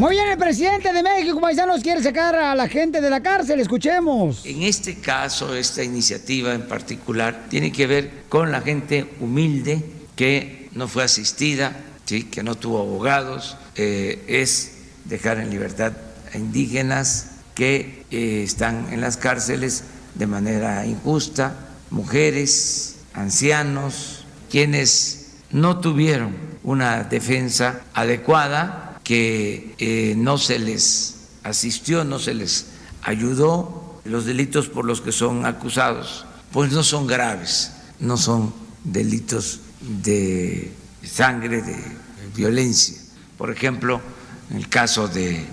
[0.00, 3.60] Muy bien, el presidente de México, paisanos, quiere sacar a la gente de la cárcel.
[3.60, 4.46] Escuchemos.
[4.46, 9.84] En este caso, esta iniciativa en particular tiene que ver con la gente humilde
[10.16, 14.72] que no fue asistida, que no tuvo abogados, eh, es
[15.04, 15.92] dejar en libertad
[16.32, 19.84] a indígenas que eh, están en las cárceles
[20.14, 21.54] de manera injusta,
[21.90, 32.18] mujeres, ancianos, quienes no tuvieron una defensa adecuada, que eh, no se les asistió, no
[32.18, 32.66] se les
[33.02, 38.52] ayudó, los delitos por los que son acusados, pues no son graves, no son
[38.84, 40.72] delitos de
[41.04, 41.76] sangre, de
[42.34, 42.96] violencia.
[43.36, 44.00] Por ejemplo,
[44.50, 45.46] en el caso de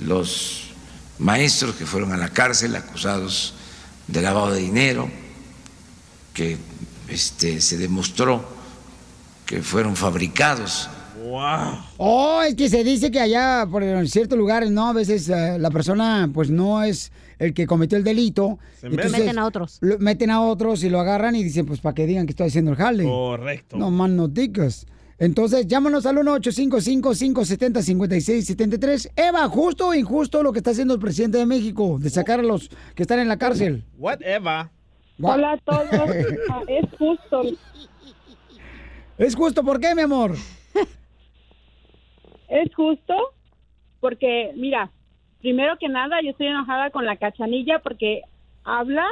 [0.00, 0.70] los
[1.18, 3.54] maestros que fueron a la cárcel acusados
[4.06, 5.10] de lavado de dinero,
[6.34, 6.58] que
[7.08, 8.56] este, se demostró
[9.46, 10.90] que fueron fabricados
[11.26, 11.78] ¡Wow!
[11.98, 14.88] Oh, es que se dice que allá, por en ciertos lugares, ¿no?
[14.88, 18.58] A veces eh, la persona, pues no es el que cometió el delito.
[18.80, 19.78] Se meten a otros.
[19.80, 22.48] lo- meten a otros y lo agarran y dicen, pues para que digan que estoy
[22.48, 23.04] haciendo el jale.
[23.04, 23.76] Correcto.
[23.78, 24.86] No más no digas.
[25.18, 29.10] Entonces, llámanos al 1-855-570-5673.
[29.16, 32.42] Eva, ¿justo o injusto lo que está haciendo el presidente de México de sacar a
[32.42, 33.82] los que están en la cárcel?
[33.98, 34.66] Whatever.
[35.22, 35.84] Hola a todos.
[36.68, 37.42] Es justo.
[39.18, 40.36] ¿Es justo por qué, mi amor?
[42.48, 43.14] Es justo
[44.00, 44.90] porque, mira,
[45.40, 48.22] primero que nada, yo estoy enojada con la cachanilla porque
[48.64, 49.06] habla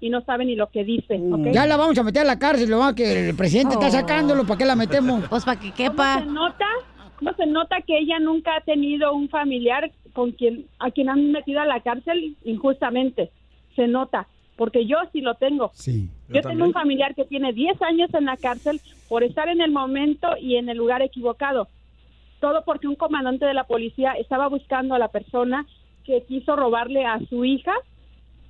[0.00, 1.14] y no sabe ni lo que dice.
[1.14, 1.52] ¿ok?
[1.52, 4.44] Ya la vamos a meter a la cárcel, lo va que el presidente está sacándolo,
[4.44, 5.24] ¿para qué la metemos?
[5.30, 6.66] Pues para que ¿Cómo se nota?
[7.18, 11.30] ¿Cómo se nota que ella nunca ha tenido un familiar con quien a quien han
[11.30, 13.30] metido a la cárcel injustamente?
[13.76, 15.70] Se nota, porque yo sí lo tengo.
[15.72, 16.10] Sí.
[16.28, 19.70] Yo, tengo un familiar que tiene 10 años en la cárcel por estar en el
[19.70, 21.68] momento y en el lugar equivocado.
[22.42, 25.64] Todo porque un comandante de la policía estaba buscando a la persona
[26.04, 27.72] que quiso robarle a su hija.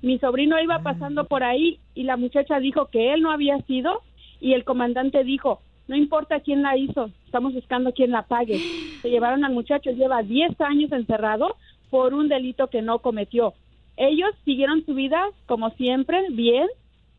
[0.01, 4.01] Mi sobrino iba pasando por ahí y la muchacha dijo que él no había sido
[4.41, 8.57] y el comandante dijo, no importa quién la hizo, estamos buscando quién la pague.
[9.03, 11.55] Se llevaron al muchacho, lleva 10 años encerrado
[11.91, 13.53] por un delito que no cometió.
[13.95, 16.67] Ellos siguieron su vida como siempre, bien.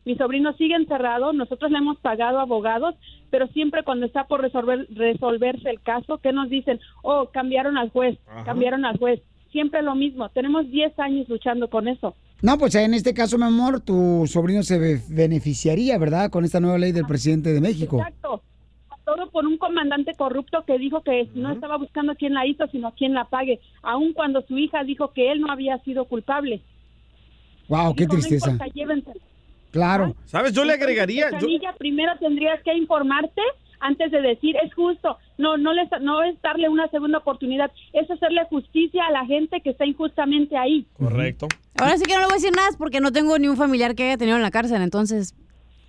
[0.05, 2.93] Mi sobrino sigue encerrado, nosotros le hemos pagado abogados,
[3.31, 6.79] pero siempre cuando está por resolver, resolverse el caso, ¿qué nos dicen?
[7.01, 8.43] Oh, cambiaron al juez, Ajá.
[8.45, 9.21] cambiaron al juez.
[9.51, 12.15] Siempre lo mismo, tenemos 10 años luchando con eso.
[12.43, 16.29] No, pues en este caso, mi amor, tu sobrino se be- beneficiaría, ¿verdad?
[16.29, 17.97] Con esta nueva ley del presidente de México.
[17.97, 18.43] Exacto.
[19.05, 22.91] Todo por un comandante corrupto que dijo que no estaba buscando quién la hizo, sino
[22.95, 26.61] quién la pague, aun cuando su hija dijo que él no había sido culpable.
[27.69, 28.51] Wow, qué Dijo, "No tristeza.
[28.51, 29.15] importa, llévensela".
[29.75, 30.15] Claro.
[30.23, 30.53] ¿Sabes?
[30.53, 31.37] Yo le agregaría...
[31.37, 33.41] yo- primero tendrías que informarte
[33.81, 35.17] antes de decir es justo.
[35.37, 39.59] No, no, les, no es darle una segunda oportunidad, es hacerle justicia a la gente
[39.59, 40.87] que está injustamente ahí.
[40.97, 41.49] Correcto.
[41.77, 43.95] Ahora sí que no le voy a decir nada porque no tengo ni un familiar
[43.95, 45.35] que haya tenido en la cárcel, entonces...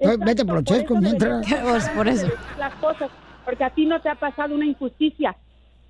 [0.01, 1.47] Vete por Chesco mientras.
[1.63, 2.27] Pues por eso.
[2.59, 3.09] Las cosas,
[3.45, 5.37] porque a ti no te ha pasado una injusticia.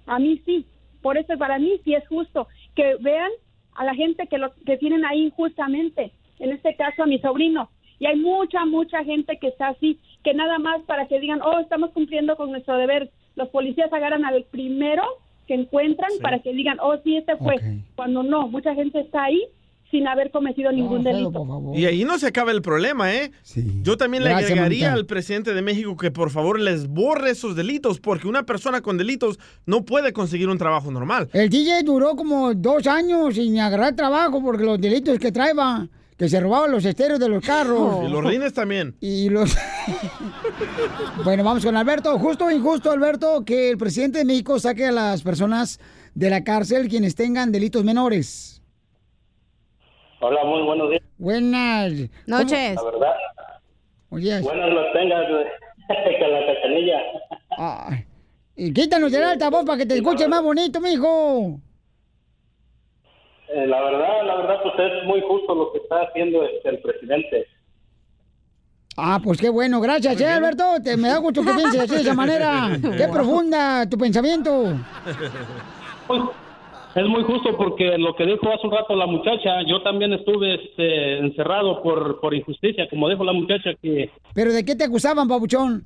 [0.07, 0.67] A mí sí.
[1.01, 3.31] Por eso para mí sí es justo que vean
[3.75, 6.13] a la gente que lo que tienen ahí injustamente.
[6.39, 7.71] En este caso a mi sobrino.
[7.99, 11.59] Y hay mucha, mucha gente que está así, que nada más para que digan, oh,
[11.61, 13.11] estamos cumpliendo con nuestro deber.
[13.35, 15.03] Los policías agarran al primero
[15.47, 17.57] que encuentran para que digan, oh, sí, este fue.
[17.95, 19.43] Cuando no, mucha gente está ahí
[19.91, 21.47] sin haber cometido ningún delito.
[21.75, 23.31] Y ahí no se acaba el problema, ¿eh?
[23.83, 28.01] Yo también le agregaría al presidente de México que por favor les borre esos delitos,
[28.01, 31.29] porque una persona con delitos no puede conseguir un trabajo normal.
[31.33, 36.29] El DJ duró como dos años sin agarrar trabajo porque los delitos que traeba, que
[36.29, 38.05] se robaban los estéreos de los carros.
[38.07, 38.97] Y los rines también.
[39.01, 39.57] Y los...
[41.25, 42.19] bueno, vamos con Alberto.
[42.19, 45.79] Justo o injusto, Alberto, que el presidente de México saque a las personas
[46.15, 48.63] de la cárcel quienes tengan delitos menores.
[50.21, 51.03] Hola, muy buenos días.
[51.19, 51.93] Buenas
[52.27, 52.75] noches.
[52.77, 53.15] La verdad,
[54.09, 55.27] Oye, buenas las tengas
[56.19, 56.99] con la cachanilla.
[57.59, 58.07] ay,
[58.57, 61.61] y quítanos el altavoz para que te escuche más bonito, mijo.
[63.49, 66.79] Eh, la verdad, la verdad, pues es muy justo lo que está haciendo este, el
[66.81, 67.47] presidente.
[68.97, 70.65] Ah, pues qué bueno, gracias, eh, Alberto.
[70.83, 72.79] Te, me da gusto que pienses así de esa manera.
[72.97, 74.73] Qué profunda tu pensamiento.
[76.95, 80.55] Es muy justo porque lo que dijo hace un rato la muchacha, yo también estuve
[80.55, 85.29] este, encerrado por, por injusticia, como dijo la muchacha que ¿Pero de qué te acusaban,
[85.29, 85.85] papuchón?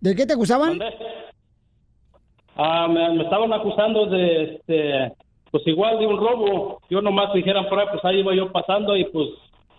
[0.00, 0.78] ¿De qué te acusaban?
[2.56, 5.12] Ah, me, me estaban acusando de, este,
[5.50, 6.80] pues igual de un robo.
[6.90, 9.28] Yo nomás dijeran por ahí, pues ahí iba yo pasando y pues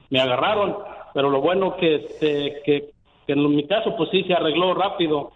[0.10, 0.78] me agarraron.
[1.14, 2.90] Pero lo bueno que, este, que,
[3.28, 5.32] que en mi caso pues sí se arregló rápido.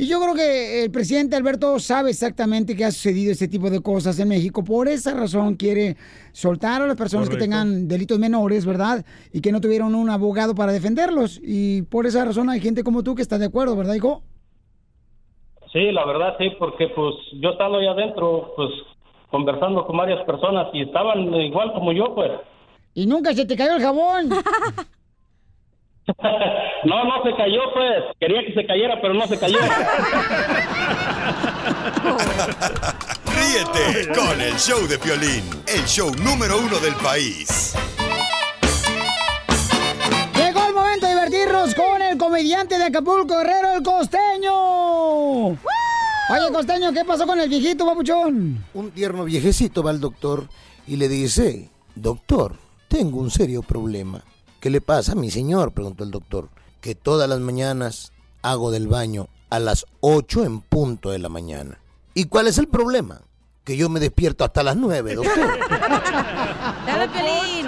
[0.00, 3.82] Y yo creo que el presidente Alberto sabe exactamente que ha sucedido este tipo de
[3.82, 4.64] cosas en México.
[4.64, 5.96] Por esa razón quiere
[6.32, 9.04] soltar a las personas que tengan delitos menores, ¿verdad?
[9.30, 11.38] Y que no tuvieron un abogado para defenderlos.
[11.42, 14.22] Y por esa razón hay gente como tú que está de acuerdo, ¿verdad, hijo?
[15.72, 18.70] Sí, la verdad sí, porque pues yo estando ahí adentro, pues
[19.30, 22.32] conversando con varias personas y estaban igual como yo, pues.
[22.94, 24.30] Y nunca se te cayó el jabón.
[26.84, 28.04] No, no se cayó, pues.
[28.18, 29.58] Quería que se cayera, pero no se cayó.
[33.26, 37.76] Ríete con el show de Piolín, el show número uno del país.
[41.60, 45.48] Con el comediante de Acapulco, Guerrero, el costeño.
[45.48, 48.64] Oye, costeño, ¿qué pasó con el viejito, papuchón?
[48.72, 50.48] Un tierno viejecito va al doctor
[50.86, 52.56] y le dice, doctor,
[52.88, 54.24] tengo un serio problema.
[54.58, 55.72] ¿Qué le pasa a mi señor?
[55.72, 56.48] preguntó el doctor.
[56.80, 61.78] Que todas las mañanas hago del baño a las 8 en punto de la mañana.
[62.14, 63.20] ¿Y cuál es el problema?
[63.64, 65.58] Que yo me despierto hasta las 9, doctor.
[66.86, 67.66] ¡Dale, Pelín!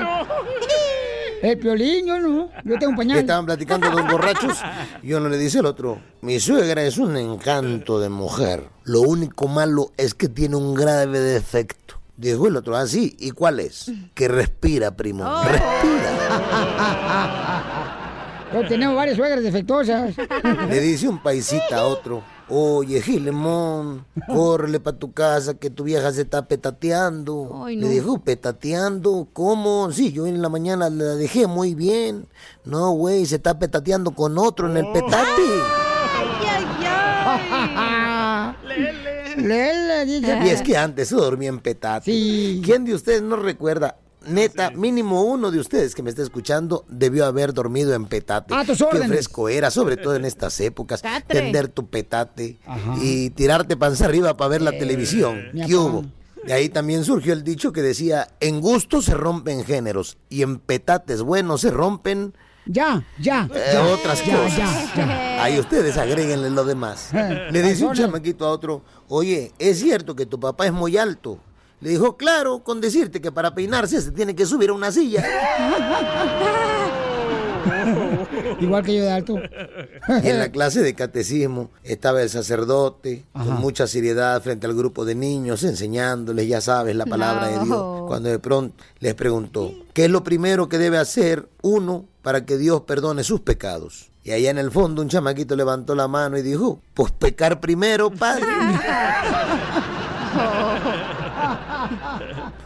[1.42, 2.50] El piolín, yo no.
[2.64, 3.18] Yo tengo un pañal.
[3.18, 4.59] Estaban platicando dos borrachos
[5.02, 8.68] y uno le dice al otro, mi suegra es un encanto de mujer.
[8.85, 12.00] Lo único malo es que tiene un grave defecto.
[12.16, 13.90] Dijo el otro, así, ¿y cuál es?
[14.14, 15.24] Que respira, primo.
[18.52, 20.14] Yo tenemos varias suegras defectuosas.
[20.68, 26.12] Le dice un paisita a otro, oye, Gilemón, córrele para tu casa que tu vieja
[26.12, 27.64] se está petateando.
[27.64, 27.86] Ay, no.
[27.86, 29.90] Le dijo, petateando, ¿cómo?
[29.90, 32.26] Sí, yo en la mañana la dejé muy bien.
[32.64, 35.42] No, güey, se está petateando con otro en el petate.
[39.36, 40.38] Lele, dice.
[40.44, 42.10] Y es que antes se dormía en petate.
[42.62, 43.96] ¿Quién de ustedes no recuerda?
[44.26, 48.54] Neta, mínimo uno de ustedes que me está escuchando debió haber dormido en petate.
[48.54, 49.08] A tus Qué órdenes.
[49.08, 51.02] fresco era, sobre todo en estas épocas.
[51.26, 52.58] Tender tu petate
[53.00, 55.40] y tirarte panza arriba para ver la televisión.
[55.52, 56.04] mi ¿Qué hubo?
[56.44, 60.58] De ahí también surgió el dicho que decía, en gusto se rompen géneros y en
[60.58, 62.35] petates buenos se rompen
[62.66, 63.48] Ya, ya.
[63.54, 64.56] eh, ya, otras ya, cosas.
[64.56, 65.42] ya, ya.
[65.44, 67.11] Ahí ustedes agréguenle lo demás.
[67.12, 71.38] Le dice un chamaquito a otro, oye, ¿es cierto que tu papá es muy alto?
[71.82, 75.24] Le dijo, claro, con decirte que para peinarse se tiene que subir a una silla.
[78.60, 79.34] Igual que yo de alto.
[80.22, 85.04] Y en la clase de catecismo estaba el sacerdote con mucha seriedad frente al grupo
[85.04, 88.02] de niños enseñándoles, ya sabes, la palabra de Dios.
[88.06, 92.58] Cuando de pronto les preguntó, ¿qué es lo primero que debe hacer uno para que
[92.58, 94.12] Dios perdone sus pecados?
[94.22, 98.08] Y allá en el fondo un chamaquito levantó la mano y dijo, pues pecar primero,
[98.08, 98.46] padre.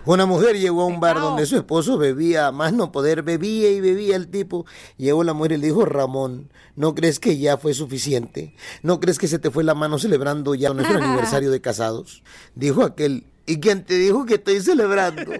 [0.04, 3.80] Una mujer llegó a un bar donde su esposo bebía, más no poder, bebía y
[3.80, 4.66] bebía el tipo.
[4.96, 8.54] Llegó la mujer y le dijo, Ramón, ¿no crees que ya fue suficiente?
[8.82, 12.22] ¿No crees que se te fue la mano celebrando ya nuestro aniversario de casados?
[12.54, 15.22] Dijo aquel, ¿y quién te dijo que estoy celebrando?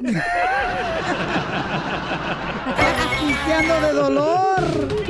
[3.46, 5.06] De dolor.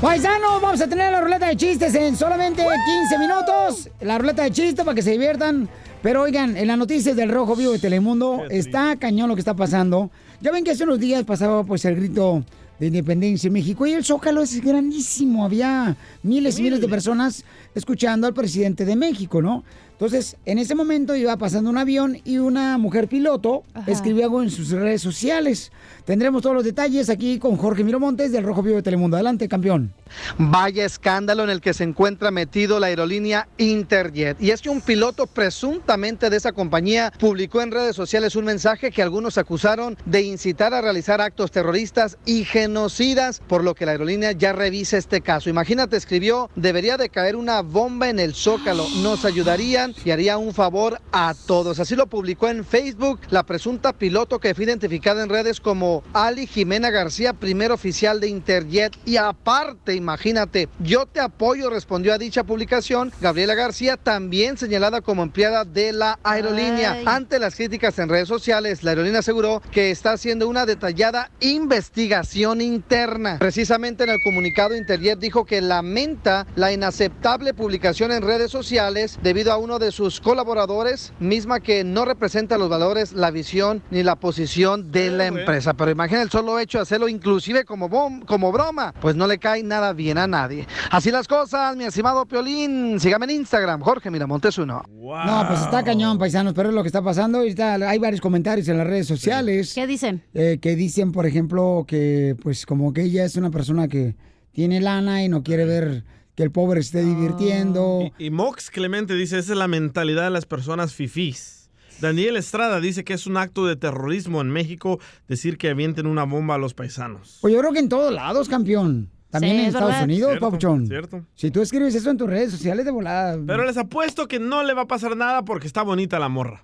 [0.00, 3.88] Paisanos, vamos a tener la ruleta de chistes en solamente 15 minutos.
[4.02, 5.70] La ruleta de chistes para que se diviertan.
[6.02, 9.54] Pero oigan, en las noticias del Rojo Vivo de Telemundo está cañón lo que está
[9.54, 10.10] pasando.
[10.42, 12.44] Ya ven que hace unos días pasaba pues el grito
[12.78, 15.46] de independencia en México y el Zócalo es grandísimo.
[15.46, 17.42] Había miles y miles de personas
[17.74, 19.64] escuchando al presidente de México, ¿no?
[19.96, 24.50] Entonces, en ese momento iba pasando un avión y una mujer piloto escribió algo en
[24.50, 25.72] sus redes sociales.
[26.04, 29.16] Tendremos todos los detalles aquí con Jorge Miramontes del Rojo Vivo de Telemundo.
[29.16, 29.94] Adelante, campeón.
[30.36, 34.36] Vaya escándalo en el que se encuentra metido la aerolínea Interjet.
[34.38, 38.90] Y es que un piloto presuntamente de esa compañía publicó en redes sociales un mensaje
[38.90, 43.92] que algunos acusaron de incitar a realizar actos terroristas y genocidas, por lo que la
[43.92, 45.48] aerolínea ya revisa este caso.
[45.48, 48.86] Imagínate, escribió, debería de caer una bomba en el zócalo.
[49.02, 51.78] Nos ayudarían y haría un favor a todos.
[51.78, 56.46] Así lo publicó en Facebook la presunta piloto que fue identificada en redes como Ali
[56.46, 58.96] Jimena García, primer oficial de Interjet.
[59.04, 65.22] Y aparte, imagínate, yo te apoyo, respondió a dicha publicación Gabriela García, también señalada como
[65.22, 66.92] empleada de la aerolínea.
[66.92, 67.04] Ay.
[67.06, 72.60] Ante las críticas en redes sociales, la aerolínea aseguró que está haciendo una detallada investigación
[72.60, 73.38] interna.
[73.38, 79.52] Precisamente en el comunicado Interjet dijo que lamenta la inaceptable publicación en redes sociales debido
[79.52, 84.16] a uno de sus colaboradores, misma que no representa los valores, la visión ni la
[84.16, 85.74] posición de la empresa.
[85.74, 89.38] Pero imagina el solo hecho de hacerlo inclusive como, bom- como broma, pues no le
[89.38, 90.66] cae nada bien a nadie.
[90.90, 92.98] Así las cosas, mi estimado Piolín.
[93.00, 94.82] Sígame en Instagram, Jorge Miramontes uno.
[94.88, 97.44] No, pues está cañón, paisanos, pero es lo que está pasando.
[97.44, 99.72] y está- hay varios comentarios en las redes sociales.
[99.74, 100.22] ¿Qué dicen?
[100.34, 104.14] Eh, que dicen, por ejemplo, que pues como que ella es una persona que
[104.52, 106.04] tiene lana y no quiere ver
[106.36, 108.12] que el pobre esté divirtiendo.
[108.18, 111.70] Y Mox Clemente dice, esa es la mentalidad de las personas fifís.
[112.00, 116.24] Daniel Estrada dice que es un acto de terrorismo en México decir que avienten una
[116.24, 117.38] bomba a los paisanos.
[117.40, 119.10] Pues yo creo que en todos lados, campeón.
[119.30, 120.04] También Sí, en es Estados verdad.
[120.04, 120.86] Unidos, Cierto, Papuchón.
[120.86, 121.24] cierto.
[121.34, 123.38] Si tú escribes eso en tus redes sociales de volada.
[123.46, 126.62] Pero les apuesto que no le va a pasar nada porque está bonita la morra.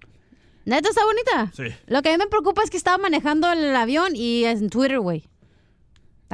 [0.66, 1.52] ¿Neta está bonita?
[1.56, 1.74] Sí.
[1.86, 5.00] Lo que a mí me preocupa es que estaba manejando el avión y en Twitter,
[5.00, 5.28] güey.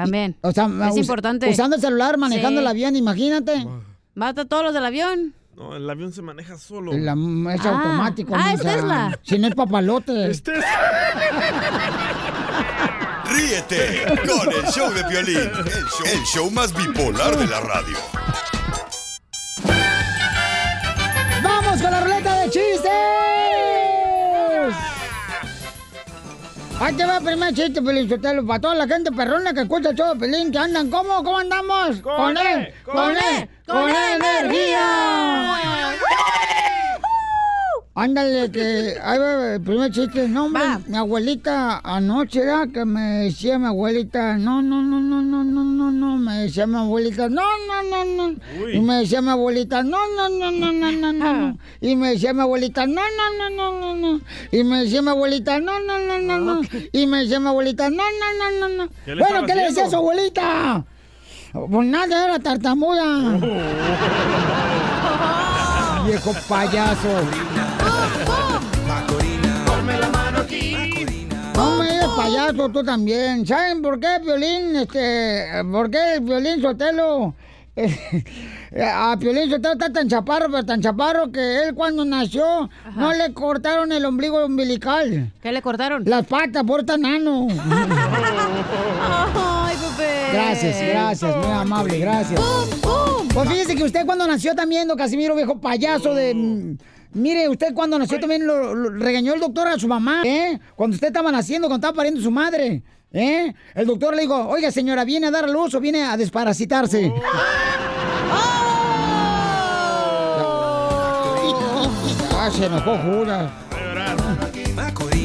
[0.03, 0.37] También.
[0.43, 1.49] O sea, es us- importante.
[1.51, 2.65] Usando el celular, manejando Sí.
[2.65, 3.67] el avión, imagínate.
[4.15, 5.35] Mata a todos los del avión.
[5.57, 6.93] No, el avión se maneja solo.
[6.93, 7.15] La-
[7.55, 7.71] es Ah.
[7.71, 8.33] automático.
[8.37, 8.61] Ah, es.
[8.63, 9.19] Tesla.
[9.25, 10.13] Si no es papalote.
[13.31, 17.97] Ríete con el show de el show, el show más bipolar de la radio.
[21.43, 23.28] ¡Vamos con la ruleta de chistes!
[26.81, 29.91] Ahí te va el primer chiste, pelín, Pelizotelo, para toda la gente perrona que escucha
[29.91, 31.25] el show de Pelín, que andan, ¿cómo?
[31.25, 32.01] ¿Cómo andamos?
[32.01, 33.49] ¡Con, con, él, con, él, con él!
[33.67, 33.97] ¡Con él!
[34.15, 35.59] Energía!
[37.97, 40.29] Ándale, que ahí va el primer chiste.
[40.29, 45.43] No, hombre, mi abuelita anoche que me decía mi abuelita, no, no, no, no, no,
[45.43, 45.65] no,
[46.39, 48.37] me decía mi abuelita, no, no, no, no.
[48.73, 51.59] Y me decía mi abuelita, no, no, no, no, no, no, no.
[51.81, 54.21] Y me decía mi abuelita, no, no, no, no, no, no.
[54.53, 56.61] Y me decía mi abuelita, no, no, no, no, no.
[56.93, 59.17] Y me decía mi abuelita, no, no, no, no, no.
[59.17, 60.85] Bueno, ¿qué le decía su abuelita?
[61.53, 63.39] Pues nada, era tartamuda.
[66.07, 67.68] Viejo payaso.
[71.59, 73.45] No me digas payaso, tú también.
[73.45, 77.35] ¿Saben por qué Piolín, este, por qué el Piolín Sotelo,
[78.81, 83.33] a Piolín Sotelo está tan chaparro, pero tan chaparro que él cuando nació no le
[83.35, 85.33] cortaron el ombligo umbilical.
[85.43, 86.05] ¿Qué le cortaron?
[86.07, 87.49] Las patas, por tan nano.
[89.35, 90.33] Ay, Pepe.
[90.33, 92.41] Gracias, gracias, muy amable, gracias.
[93.35, 96.77] Pues fíjese que usted cuando nació también, don Casimiro, viejo payaso de...
[97.15, 100.59] Mire, usted cuando nació también lo, lo regañó el doctor a su mamá, ¿eh?
[100.77, 102.83] Cuando usted estaba naciendo, cuando estaba pariendo su madre,
[103.13, 103.55] ¿eh?
[103.75, 107.13] El doctor le dijo, oiga señora, ¿viene a dar a luz o viene a desparasitarse?
[112.41, 113.51] Ah, se enojó Judas.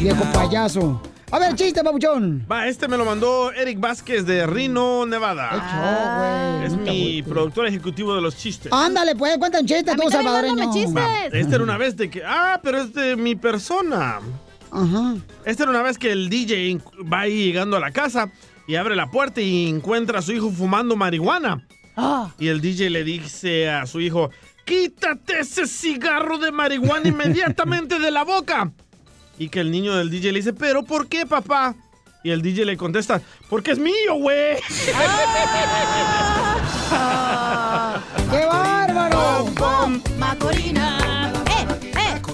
[0.01, 0.99] Viejo payaso.
[1.34, 2.45] A ver, chiste, papuchón.
[2.49, 6.61] Va, este me lo mandó Eric Vázquez de Reno, Nevada.
[6.63, 8.71] es mi productor ejecutivo de los chistes.
[8.71, 10.69] Ándale, pues, cuenta un chiste, tú salvadoreño.
[10.93, 12.21] Va, Esta era una vez de que.
[12.23, 14.19] Ah, pero es de mi persona.
[14.69, 15.15] Ajá.
[15.43, 16.79] Esta era una vez que el DJ
[17.11, 18.29] va ahí llegando a la casa
[18.67, 21.67] y abre la puerta y encuentra a su hijo fumando marihuana.
[22.38, 24.29] Y el DJ le dice a su hijo:
[24.65, 28.71] Quítate ese cigarro de marihuana inmediatamente de la boca.
[29.38, 31.75] Y que el niño del DJ le dice: ¿Pero por qué, papá?
[32.23, 34.57] Y el DJ le contesta: Porque es mío, güey.
[38.31, 39.45] ¡Qué bárbaro!
[40.17, 41.34] Macorina.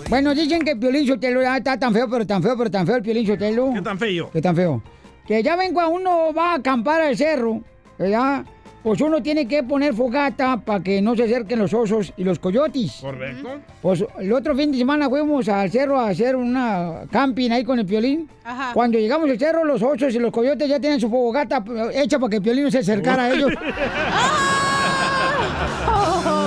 [0.10, 2.86] Bueno, dicen que el Piolín Sotelo ya está tan feo, pero tan feo, pero tan
[2.88, 3.72] feo el Piolín Sotelo.
[3.74, 4.32] ¿Qué tan feo?
[4.32, 4.82] ¿Qué tan feo?
[5.28, 7.62] Que ya ven cuando uno va a acampar al cerro,
[8.00, 8.43] ¿verdad?
[8.84, 12.40] Pues uno tiene que poner fogata para que no se acerquen los osos y los
[12.40, 13.00] coyotes.
[13.02, 13.60] Correcto.
[13.82, 17.78] Pues el otro fin de semana fuimos al cerro a hacer una camping ahí con
[17.80, 18.30] el Piolín.
[18.44, 18.72] Ajá.
[18.74, 21.64] Cuando llegamos al cerro, los osos y los coyotes ya tienen su fogata
[21.94, 23.52] hecha para que el Piolín no se acercara a ellos.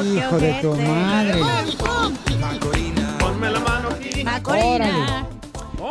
[0.05, 1.41] Hijo de tu madre.
[3.19, 4.25] Ponme la mano aquí.
[4.25, 5.42] Macorina.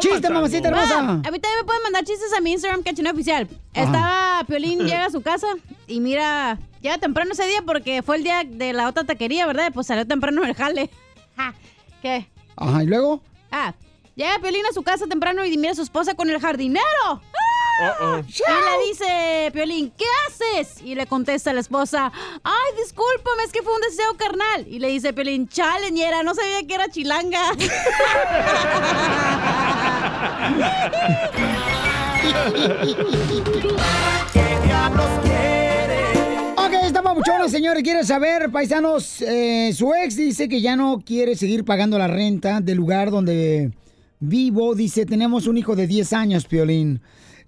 [0.02, 1.00] Chiste, mamacita hermosa.
[1.00, 3.48] Ah, a mí también me pueden mandar chistes a mi Instagram, Cachina Oficial.
[3.74, 5.48] Estaba Piolín, llega a su casa
[5.88, 9.72] y mira, llega temprano ese día porque fue el día de la otra taquería, ¿verdad?
[9.74, 10.90] Pues salió temprano en el jale.
[11.38, 11.54] Ja,
[12.02, 12.28] ¿Qué?
[12.56, 13.22] Ajá, ¿y luego?
[13.52, 13.74] Ah,
[14.16, 16.84] llega Piolín a su casa temprano y mira a su esposa con el jardinero.
[17.08, 17.41] ¡Ah!
[17.82, 20.82] Y le dice Piolín, ¿qué haces?
[20.84, 22.12] Y le contesta la esposa,
[22.44, 24.68] ay, discúlpame, es que fue un deseo carnal.
[24.68, 27.42] Y le dice Piolín, chale, ñera, no sabía que era chilanga.
[36.58, 41.36] Ok, esta papuchona, señores, quiere saber, paisanos, eh, su ex dice que ya no quiere
[41.36, 43.72] seguir pagando la renta del lugar donde
[44.20, 44.76] vivo.
[44.76, 47.02] Dice, tenemos un hijo de 10 años, Piolín.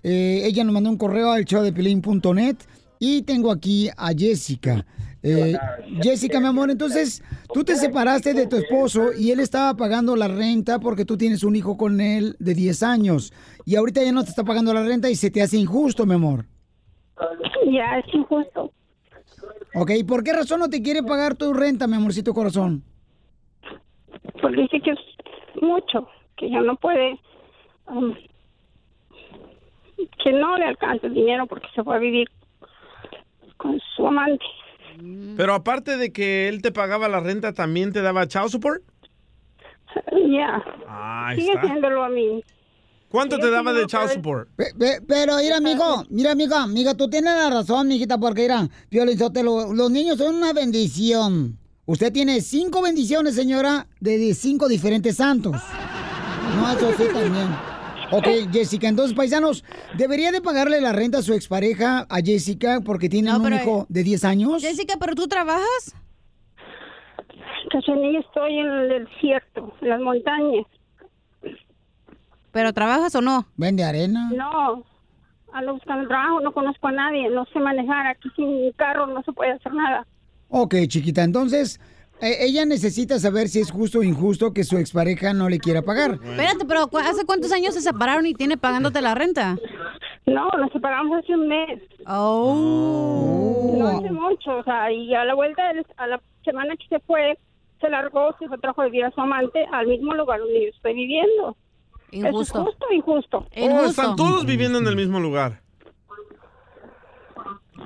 [0.03, 2.57] Eh, ella nos mandó un correo al show de piolín.net
[2.99, 4.85] y tengo aquí a Jessica.
[5.23, 5.55] Eh,
[6.01, 7.23] Jessica, mi amor, entonces
[7.53, 11.45] tú te separaste de tu esposo y él estaba pagando la renta porque tú tienes
[11.45, 13.31] un hijo con él de 10 años
[13.65, 16.15] y ahorita ya no te está pagando la renta y se te hace injusto, mi
[16.15, 16.45] amor.
[17.71, 18.73] Ya, es injusto.
[19.75, 22.83] Ok, ¿y por qué razón no te quiere pagar tu renta, mi amorcito corazón?
[24.41, 24.99] Porque dice que es
[25.61, 27.19] mucho, que ya no puede,
[27.87, 28.13] um,
[30.23, 32.27] que no le alcanza el dinero porque se fue a vivir
[33.57, 34.43] con su amante.
[35.37, 38.81] Pero aparte de que él te pagaba la renta, ¿también te daba child support?
[40.27, 40.63] Ya.
[40.87, 42.43] Ahí Sigue haciéndolo a mí.
[43.09, 44.49] ¿Cuánto te daba de child support?
[44.55, 48.67] Pe- pe- pero mira, amigo, mira, amiga, amiga, tú tienes la razón, mijita, porque mira,
[48.89, 51.57] Piolín Sotelo, los niños son una bendición.
[51.85, 55.61] Usted tiene cinco bendiciones, señora, de cinco diferentes santos.
[56.55, 57.47] No, eso sí también.
[58.15, 59.63] Ok, Jessica, entonces, paisanos,
[59.97, 63.85] ¿debería de pagarle la renta a su expareja, a Jessica, porque tiene un pero- hijo
[63.89, 64.61] de 10 años?
[64.61, 65.95] Jessica, ¿pero tú trabajas?
[67.71, 70.65] Cachanilla, estoy en el desierto, en las montañas.
[72.51, 73.47] ¿Pero trabajas o no?
[73.57, 74.29] Vende arena.
[74.35, 74.83] No,
[75.51, 78.05] ando buscando trabajo, no conozco a nadie, no sé manejar.
[78.05, 80.05] Aquí sin carro no se puede hacer nada.
[80.49, 81.79] Ok, chiquita, entonces,
[82.25, 86.19] ella necesita saber si es justo o injusto que su expareja no le quiera pagar.
[86.23, 89.57] Espérate, pero ¿cu- ¿hace cuántos años se separaron y tiene pagándote la renta?
[90.25, 91.81] No, nos separamos hace un mes.
[92.07, 93.75] Oh.
[93.77, 96.99] No hace mucho, o sea, y a la vuelta, del- a la semana que se
[97.01, 97.37] fue,
[97.81, 100.69] se largó, se fue trajo a vivir a su amante al mismo lugar donde yo
[100.69, 101.57] estoy viviendo.
[102.11, 102.41] Injusto.
[102.41, 103.47] ¿Eso es justo o injusto?
[103.57, 105.61] Oh, están todos viviendo en el mismo lugar.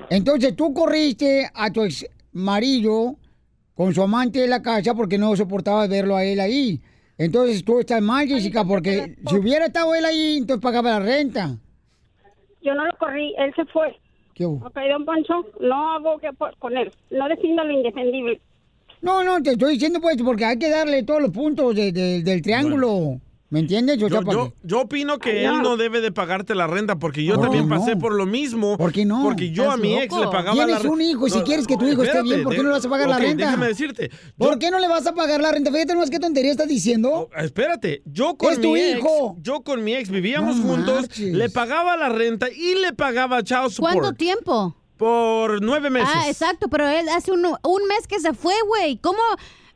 [0.09, 3.15] Entonces tú corriste a tu ex marido
[3.77, 6.81] con su amante de la casa porque no soportaba verlo a él ahí.
[7.17, 11.55] Entonces tú estás mal, Jessica, porque si hubiera estado él ahí, entonces pagaba la renta.
[12.61, 13.95] Yo no lo corrí, él se fue.
[14.33, 14.65] ¿Qué hubo?
[14.67, 16.91] Ok, don Poncho, no abogue por- con él.
[17.11, 18.41] No defienda lo indefendible.
[19.01, 22.23] No, no, te estoy diciendo pues porque hay que darle todos los puntos de- de-
[22.23, 23.19] del triángulo.
[23.49, 23.97] ¿Me entiendes?
[23.97, 24.09] Yo,
[24.63, 25.61] yo, opino que Ay, él no.
[25.61, 27.79] no debe de pagarte la renta porque yo ¿Por qué también no?
[27.79, 28.77] pasé por lo mismo.
[28.77, 29.23] ¿Por qué no?
[29.23, 30.89] Porque yo a mi ex le pagaba la Tienes renta.
[30.93, 32.85] un hijo y si quieres que tu hijo esté bien, ¿por qué no le vas
[32.85, 33.45] a pagar la renta?
[33.45, 34.11] Déjame decirte.
[34.37, 35.71] ¿Por qué no le vas a pagar la renta?
[35.71, 37.29] Fíjate nomás qué tontería estás diciendo.
[37.37, 39.37] Espérate, yo con Es tu mi ex, hijo.
[39.41, 41.33] yo con mi ex vivíamos No juntos, marches.
[41.33, 43.93] le pagaba la renta y le pagaba child support.
[43.93, 44.75] ¿Cuánto tiempo?
[44.97, 46.09] Por nueve meses.
[46.13, 48.97] Ah, exacto, pero él hace un, un mes que se fue, güey.
[48.97, 49.19] ¿Cómo?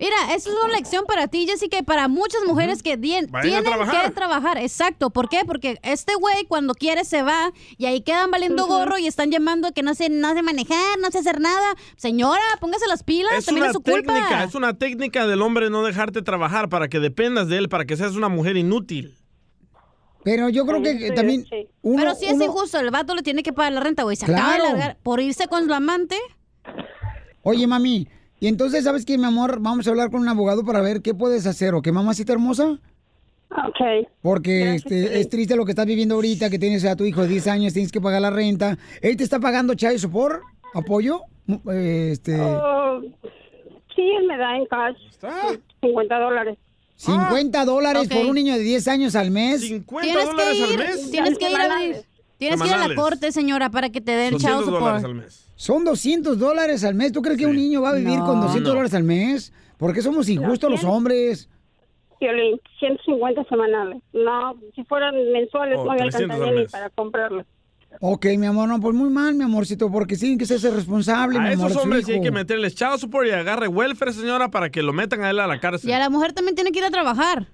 [0.02, 4.06] Mira, eso es una lección para ti, Jessica, y para muchas mujeres que tienen trabajar.
[4.06, 4.58] que trabajar.
[4.58, 5.12] Exacto.
[5.12, 5.46] ¿Por qué?
[5.46, 9.72] Porque este güey cuando quiere se va y ahí quedan valiendo gorro y están llamando
[9.74, 11.76] que no sé, no sé manejar, no sé hacer nada.
[11.98, 14.12] Señora, póngase las pilas, Es también una es su culpa.
[14.16, 17.86] técnica, es una técnica del hombre no dejarte trabajar para que dependas de él, para
[17.86, 19.16] que seas una mujer inútil.
[20.24, 21.46] Pero yo creo que Sí, también
[21.84, 24.16] uno- Pero sí es uno- injusto, el vato le tiene que pagar la renta, güey.
[24.16, 24.64] Se acaba de Claro.
[24.78, 26.18] largar por irse con su amante.
[27.44, 28.08] Oye, mami,
[28.42, 29.60] y entonces, ¿sabes qué, mi amor?
[29.62, 32.80] Vamos a hablar con un abogado para ver qué puedes hacer, ¿o qué, mamacita hermosa?
[33.52, 34.08] Ok.
[34.24, 37.28] Porque este, es triste lo que estás viviendo ahorita, que tienes a tu hijo de
[37.28, 38.80] 10 años, tienes que pagar la renta.
[39.00, 40.42] ¿Él te está pagando child support?
[40.74, 41.22] ¿Apoyo?
[41.72, 43.00] Este, Oh,
[43.96, 44.98] sí, él me da en cash
[45.82, 46.58] 50 dólares.
[46.96, 48.12] 50 dólares ok.
[48.12, 49.62] por un niño de 10 años al mes.
[49.62, 52.02] Tienes que ir, tienes que ir a
[52.42, 55.06] Tienes que ir a la corte, señora, para que te den child support.
[55.62, 57.12] Son 200 dólares al mes.
[57.12, 58.26] ¿Tú crees que un niño va a vivir No.
[58.26, 58.70] con 200 No.
[58.70, 59.54] dólares al mes?
[59.78, 61.50] ¿Por qué somos injustos los hombres?
[62.20, 64.02] Violín, 150 semanales.
[64.12, 67.46] No, si fueran mensuales Oh, no me 300 al alcanzaría ni para comprarlo.
[68.00, 71.50] Ok, mi amor, no, pues muy mal, mi amorcito, porque tienen que ser responsable, mi
[71.50, 71.70] A amor.
[71.70, 74.94] esos hombres sí hay que meterles child support y agarre welfare, señora, para que lo
[74.94, 75.88] metan a él a la cárcel.
[75.92, 77.50] Y a la mujer también tiene que ir a trabajar.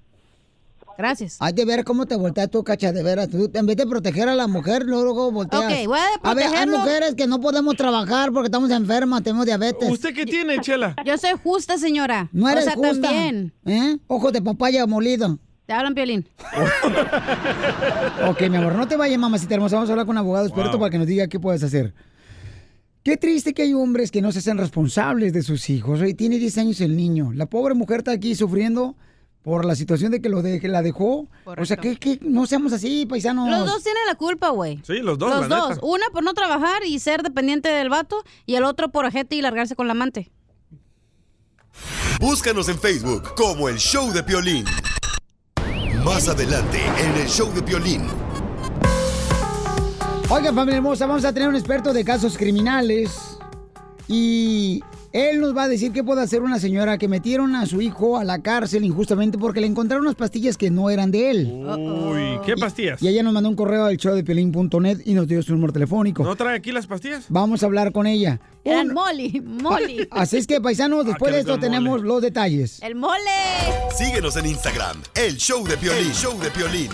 [0.97, 1.37] Gracias.
[1.39, 3.29] Hay de ver cómo te volteas tú, cacha, de veras.
[3.29, 5.63] Tú, en vez de proteger a la mujer, luego, volteas.
[5.63, 9.45] Ok, voy a A ver, hay mujeres que no podemos trabajar porque estamos enfermas, tenemos
[9.45, 9.89] diabetes.
[9.89, 10.95] ¿Usted qué tiene, Chela?
[11.05, 12.29] Yo soy justa, señora.
[12.31, 13.01] No eres o sea, justa.
[13.01, 13.53] también.
[13.65, 13.97] ¿Eh?
[14.07, 15.37] Ojos de papaya molido.
[15.67, 16.25] Te hablan, Piolín.
[18.29, 19.75] Ok, mi amor, no te vayas, mamacita hermosa.
[19.75, 20.79] Vamos a hablar con un abogado experto Wow.
[20.79, 21.93] para que nos diga qué puedes hacer.
[23.03, 26.01] Qué triste que hay hombres que no se hacen responsables de sus hijos.
[26.01, 27.31] Hoy tiene 10 años el niño.
[27.33, 28.95] La pobre mujer está aquí sufriendo
[29.47, 31.25] por la situación de que lo de, que la dejó.
[31.45, 33.49] O sea, que, que no seamos así, paisanos.
[33.49, 34.81] Los dos tienen la culpa, güey.
[34.85, 35.69] Sí, los dos, Los la dos.
[35.69, 35.81] neta.
[35.85, 39.41] Una por no trabajar y ser dependiente del vato, y el otro por ojete y
[39.41, 40.29] largarse con la amante.
[42.19, 44.65] Búscanos en Facebook como El Show de Piolín.
[46.03, 48.05] Más adelante en El Show de Piolín.
[50.29, 53.37] Oigan, familia hermosa, vamos a tener un experto de casos criminales
[54.09, 54.83] y
[55.17, 58.17] él nos va a decir qué puede hacer una señora que metieron a su hijo
[58.17, 61.51] a la cárcel injustamente porque le encontraron unas pastillas que no eran de él.
[61.65, 63.01] Uy, ¿qué pastillas?
[63.01, 65.73] Y ella nos mandó un correo al show de piolín.net y nos dio su número
[65.73, 66.23] telefónico.
[66.23, 67.25] ¿No trae aquí las pastillas?
[67.29, 68.39] Vamos a hablar con ella.
[68.63, 70.07] Eran Molly, Molly.
[70.11, 71.61] Así es que, paisanos, después que de esto mole.
[71.61, 72.81] tenemos los detalles.
[72.83, 73.17] ¡El mole!
[73.97, 76.07] Síguenos en Instagram, El Show de Piolín.
[76.07, 76.89] El Show de Piolín.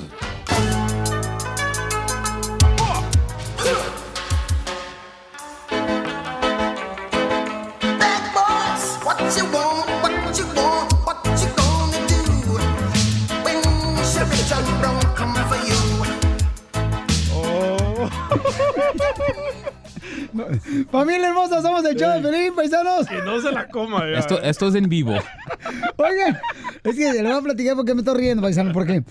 [20.91, 23.07] Familia hermosa, somos el show de Piolín, paisanos.
[23.07, 24.03] Que no se la coma.
[24.11, 24.19] ya.
[24.19, 25.13] Esto, esto es en vivo.
[25.97, 26.39] Oigan,
[26.83, 29.03] es que le voy a platicar porque me estoy riendo, paisano, porque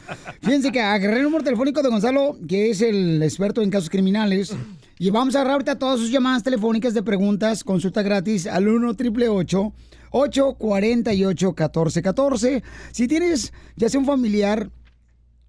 [0.43, 4.55] fíjense que agarré el número telefónico de Gonzalo, que es el experto en casos criminales,
[4.99, 8.91] y vamos a agarrar ahorita todas sus llamadas telefónicas de preguntas, consulta gratis al 1
[8.91, 9.73] 888
[10.11, 14.71] 848 1414 Si tienes ya sea un familiar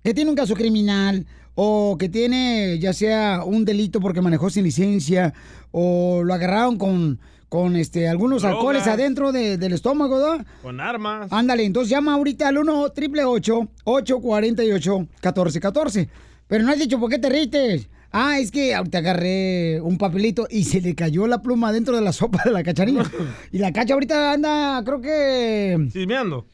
[0.03, 1.25] que tiene un caso criminal
[1.55, 5.33] o que tiene ya sea un delito porque manejó sin licencia
[5.71, 10.45] o lo agarraron con, con este, algunos alcoholes adentro de- del estómago, ¿verdad?
[10.61, 11.27] Con armas.
[11.31, 16.09] Ándale, entonces llama ahorita al 1 888 848 1414
[16.47, 17.87] Pero no has dicho por qué te riste.
[18.15, 22.01] Ah, es que ahorita agarré un papelito y se le cayó la pluma dentro de
[22.03, 23.03] la sopa de la cacharilla.
[23.51, 25.87] y la cacha ahorita anda, creo que...
[25.91, 26.45] Chismeando.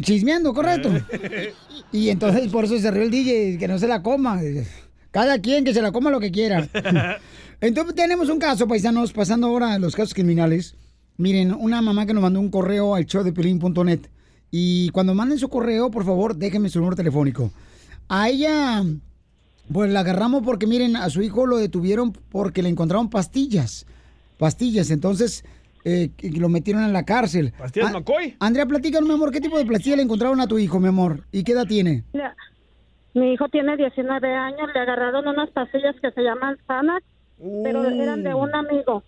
[0.00, 0.90] Chismeando, correcto.
[1.92, 4.40] Y entonces por eso se rió el DJ, que no se la coma.
[5.12, 6.68] Cada quien que se la coma lo que quiera.
[7.60, 10.74] Entonces tenemos un caso, paisanos, pasando ahora a los casos criminales.
[11.18, 14.00] Miren, una mamá que nos mandó un correo al show de pelín.net.
[14.50, 17.52] Y cuando manden su correo, por favor, déjenme su número telefónico.
[18.08, 18.84] A ella,
[19.72, 23.86] pues la agarramos porque, miren, a su hijo lo detuvieron porque le encontraron pastillas.
[24.36, 25.44] Pastillas, entonces
[25.84, 27.52] eh, que lo metieron en la cárcel.
[27.58, 28.36] ¿Pastillas Ah, McCoy?
[28.40, 31.24] Andrea, platícanos, mi amor, ¿qué tipo de pastilla le encontraron a tu hijo, mi amor?
[31.30, 32.04] ¿Y qué edad tiene?
[33.14, 37.04] Mi hijo tiene 19 años, le agarraron unas pastillas que se llaman Xanax,
[37.62, 39.02] pero eran de un amigo.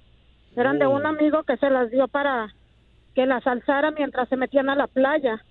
[0.55, 2.55] Eran de un amigo que se las dio para
[3.14, 5.43] que las alzara mientras se metían a la playa.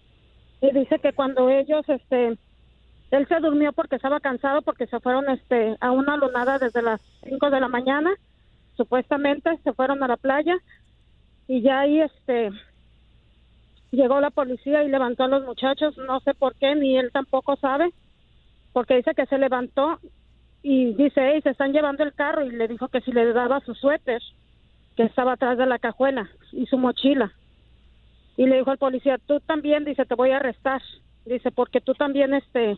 [0.62, 2.38] Y dice que cuando ellos, este,
[3.12, 7.02] él se durmió porque estaba cansado porque se fueron, este, a una lunada desde las
[7.28, 8.12] 5 de la mañana,
[8.78, 10.56] supuestamente se fueron a la playa
[11.48, 12.52] y ya ahí, este,
[13.92, 17.56] llegó la policía y levantó a los muchachos, no sé por qué, ni él tampoco
[17.58, 17.92] sabe,
[18.74, 20.00] porque dice que se levantó
[20.62, 23.60] y dice, hey, se están llevando el carro y le dijo que si le daba
[23.62, 24.22] su suéter,
[24.96, 27.32] que estaba atrás de la cajuela y su mochila.
[28.38, 30.82] Y le dijo al policía, tú también, dice, te voy a arrestar,
[31.26, 32.78] dice, porque tú también, este,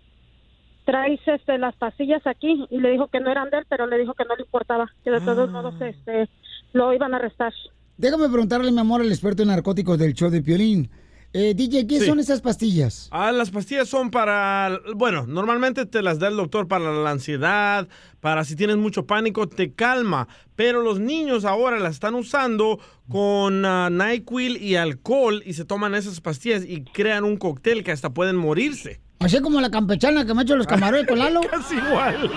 [0.86, 2.66] traes, este, las pasillas aquí.
[2.70, 4.92] Y le dijo que no eran de él, pero le dijo que no le importaba,
[5.04, 6.30] que de todos modos, este,
[6.74, 7.54] lo iban a arrestar.
[7.98, 10.90] Déjame preguntarle, mi amor, al experto en narcóticos del show de Piolín.
[11.34, 12.06] Eh, DJ, ¿qué Sí.
[12.06, 13.10] son esas pastillas?
[13.12, 17.88] Ah, las pastillas son para, bueno, normalmente te las da el doctor para la ansiedad,
[18.22, 20.28] para si tienes mucho pánico, te calma.
[20.56, 22.80] Pero los niños ahora las están usando
[23.10, 27.92] con ah, NyQuil y alcohol y se toman esas pastillas y crean un cóctel que
[27.92, 29.02] hasta pueden morirse.
[29.20, 31.42] Así como la campechana que me ha hecho los camarones con Lalo.
[31.50, 32.32] Casi igual.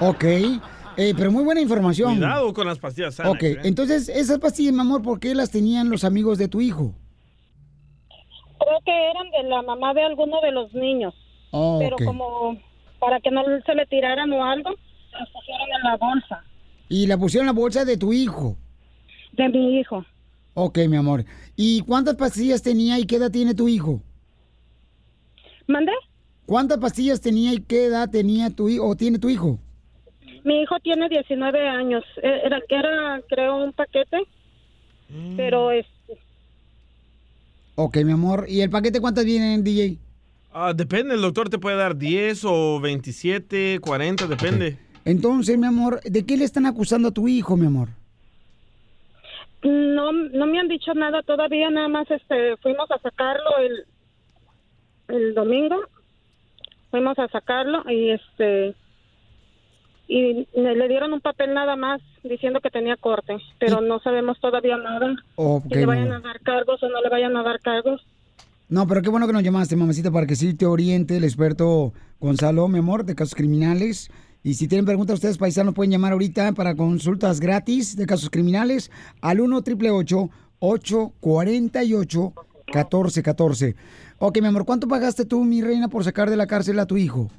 [0.00, 0.24] Ok,
[0.96, 2.16] eh, pero muy buena información.
[2.16, 3.18] Cuidado con las pastillas.
[3.20, 6.94] Ok, entonces esas pastillas, mi amor, ¿por qué las tenían los amigos de tu hijo?
[8.58, 11.14] Creo que eran de la mamá de alguno de los niños.
[11.50, 12.56] Oh, pero como
[12.98, 16.44] para que no se le tiraran o algo, las pusieron en la bolsa
[16.88, 18.56] Y la pusieron en la bolsa de tu hijo.
[19.32, 20.04] de mi hijo.
[20.54, 21.24] Ok, mi amor.
[21.56, 24.02] ¿Y cuántas pastillas tenía y qué edad tiene tu hijo?
[25.66, 25.92] ¿Mande?
[26.46, 29.58] ¿Cuántas pastillas tenía y qué edad tenía tu hijo o tiene tu hijo?
[30.44, 32.04] Mi hijo tiene 19 años.
[32.22, 34.18] Eh, Era, era creo, un paquete,
[35.36, 35.86] pero es,
[37.74, 38.46] Ok, mi amor.
[38.48, 39.98] ¿Y el paquete cuántas vienen, DJ?
[40.52, 44.78] Ah, depende, el doctor te puede dar 10 o 27, 40, depende.
[45.04, 47.88] Entonces, mi amor, ¿de qué le están acusando a tu hijo, mi amor?
[49.64, 55.34] no, no me han dicho nada todavía, nada más este, fuimos a sacarlo el, el
[55.34, 55.76] domingo,
[56.90, 58.74] fuimos a sacarlo y este
[60.14, 64.76] y le dieron un papel nada más diciendo que tenía corte, pero no sabemos todavía
[64.76, 65.16] nada.
[65.36, 68.04] Ok, si le vayan a dar cargos o no le vayan a dar cargos.
[68.68, 71.94] No, pero qué bueno que nos llamaste, mamacita, para que sí te oriente el experto
[72.20, 74.10] Gonzalo, mi amor, de casos criminales.
[74.42, 78.90] Y si tienen preguntas ustedes, paisanos, pueden llamar ahorita para consultas gratis de casos criminales
[79.22, 82.32] al 1 888 848
[82.66, 83.76] 1414
[84.18, 86.98] Ok, mi amor, ¿cuánto pagaste tú, mi reina, por sacar de la cárcel a tu
[86.98, 87.30] hijo?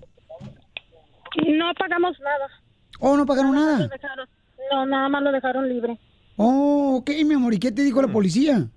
[1.48, 2.63] No pagamos nada.
[3.06, 4.28] Oh, no pagaron Nada dejaron-
[4.72, 6.00] no, nada más lo dejaron libre.
[6.38, 8.70] Oh, ok, mi amor, ¿y qué te dijo la policía?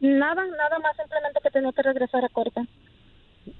[0.00, 2.60] Nada, nada más simplemente que tenía que regresar a corte.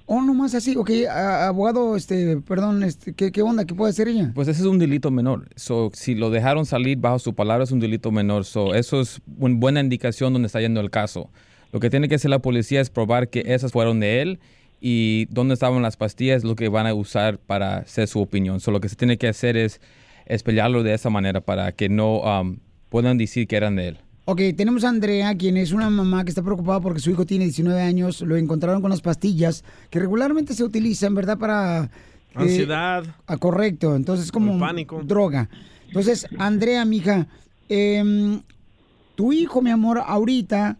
[0.06, 3.64] Oh, nomás así, ok, a- abogado, este, perdón, este, ¿qué, ¿qué onda?
[3.64, 4.32] ¿Qué puede hacer ella?
[4.34, 5.48] Pues ese es un delito menor.
[5.56, 8.44] So, si lo dejaron salir bajo su palabra es un delito menor.
[8.44, 11.30] So, eso es una buena indicación donde está yendo el caso.
[11.72, 14.40] Lo que tiene que hacer la policía es probar que esas fueron de él
[14.84, 18.58] y dónde estaban las pastillas, lo que van a usar para hacer su opinión.
[18.58, 19.80] So, lo que se tiene que hacer es,
[20.26, 22.58] es pelearlo de esa manera para que no um,
[22.88, 23.98] puedan decir que eran de él.
[24.24, 27.44] Ok, tenemos a Andrea, quien es una mamá que está preocupada porque su hijo tiene
[27.44, 31.38] 19 años, lo encontraron con las pastillas que regularmente se utilizan, ¿verdad?
[31.38, 31.84] Para...
[31.84, 31.88] eh,
[32.34, 33.04] Ansiedad.
[33.26, 35.00] ah, correcto, entonces es como pánico.
[35.04, 35.48] droga.
[35.86, 37.28] Entonces, Andrea, mija,
[37.68, 38.42] em,
[39.14, 40.78] tu hijo, mi amor, ahorita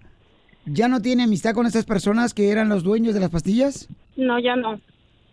[0.67, 3.89] ya no tiene amistad con estas personas que eran los dueños de las pastillas.
[4.17, 4.81] No, ya no.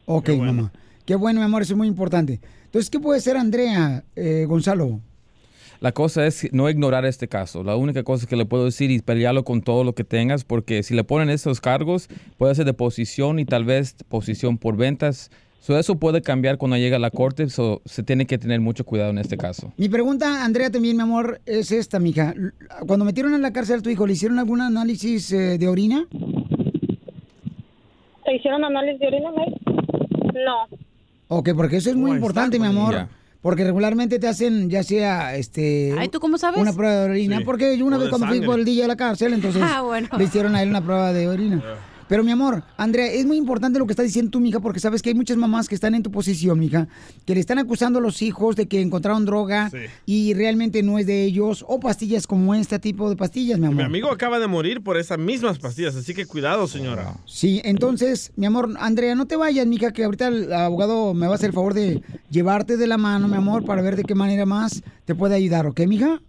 [0.05, 0.71] Ok, mamá.
[1.05, 2.39] Qué bueno, mi amor, eso es muy importante.
[2.65, 5.01] Entonces, ¿qué puede ser Andrea, eh, Gonzalo?
[5.79, 7.63] La cosa es no ignorar este caso.
[7.63, 10.83] La única cosa que le puedo decir es pelearlo con todo lo que tengas, porque
[10.83, 15.31] si le ponen esos cargos, puede ser de posición y tal vez posición por ventas.
[15.59, 18.85] So, eso puede cambiar cuando llegue a la corte, so, se tiene que tener mucho
[18.85, 19.73] cuidado en este caso.
[19.77, 22.33] Mi pregunta, Andrea, también, mi amor, es esta, mija.
[22.87, 26.07] Cuando metieron en la cárcel a tu hijo, ¿le hicieron algún análisis eh, de orina?
[28.25, 29.53] ¿Te hicieron análisis de orina, May?
[30.45, 30.77] No.
[31.27, 33.07] Ok, porque eso es muy importante, mi amor.
[33.41, 35.95] Porque regularmente te hacen, ya sea, este...
[35.97, 36.59] Ay, ¿tú cómo sabes?
[36.61, 37.37] Una prueba de orina.
[37.37, 37.43] Sí.
[37.45, 39.81] Porque yo una O vez cuando fui por el día de la cárcel, entonces Ah,
[39.81, 40.09] bueno.
[40.17, 41.63] le hicieron a él una prueba de orina.
[42.09, 45.03] Pero mi amor, Andrea, es muy importante lo que está diciendo tu mija, porque sabes
[45.03, 46.87] que hay muchas mamás que están en tu posición, mija,
[47.23, 49.69] que le están acusando a los hijos de que encontraron droga
[50.07, 53.77] y realmente no es de ellos, o pastillas como este tipo de pastillas, mi amor.
[53.77, 57.13] Mi amigo acaba de morir por esas mismas pastillas, así que cuidado, señora.
[57.27, 61.33] Sí, entonces, mi amor, Andrea, no te vayas, mija, que ahorita el abogado me va
[61.33, 62.01] a hacer el favor de
[62.31, 65.67] llevarte de la mano, mi amor, para ver de qué manera más te puede ayudar,
[65.67, 66.19] ¿ok, mija?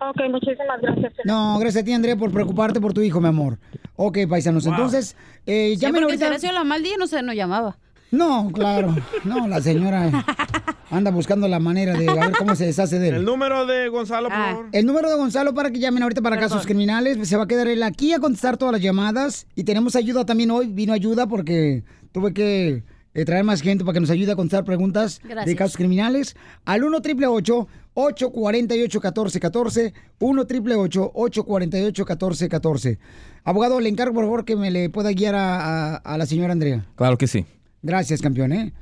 [0.00, 1.12] Ok, muchísimas gracias.
[1.24, 3.58] No, gracias a ti, Andrea, por preocuparte por tu hijo, mi amor.
[3.96, 4.74] Ok, paisanos, Wow.
[4.74, 6.38] entonces, eh, Ya llamen si ahorita.
[6.38, 7.76] sido la mal día, no se nos llamaba.
[8.10, 8.96] No, claro.
[9.24, 10.10] No, la señora
[10.90, 13.14] anda buscando la manera de a ver cómo se deshace de él.
[13.16, 14.66] El número de Gonzalo, por favor.
[14.72, 17.28] El número de Gonzalo para que llamen ahorita para casos criminales.
[17.28, 19.46] Se va a quedar él aquí a contestar todas las llamadas.
[19.54, 20.66] Y tenemos ayuda también hoy.
[20.66, 22.82] Vino ayuda porque tuve que
[23.14, 25.46] eh, traer más gente para que nos ayude a contestar preguntas Gracias.
[25.46, 26.36] de casos criminales.
[26.64, 32.98] Al 1 888 848 1414 1 888 848 1414
[33.44, 36.52] Abogado, le encargo por favor que me le pueda guiar a, a- a la señora
[36.52, 36.84] Andrea.
[36.96, 37.46] Claro que sí.
[37.82, 38.72] Gracias, campeón, ¿eh?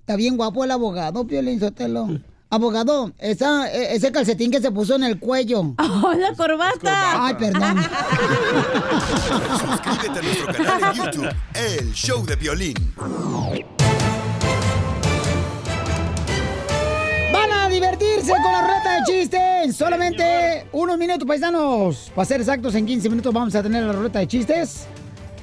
[0.00, 2.08] Está bien guapo el abogado, Piolín Sotelo.
[2.48, 5.74] Abogado, esa, e- ese calcetín que se puso en el cuello.
[5.78, 7.26] ¡Oh, la corbata!
[7.26, 7.76] Ay, perdón.
[9.60, 12.74] Suscríbete a nuestro canal en YouTube, El Show de Violín.
[18.34, 19.40] Con la ruleta de chistes.
[19.64, 22.10] en Solamente unos minutos, paisanos.
[22.14, 24.86] Para ser exactos, en 15 minutos vamos a tener la ruleta de chistes.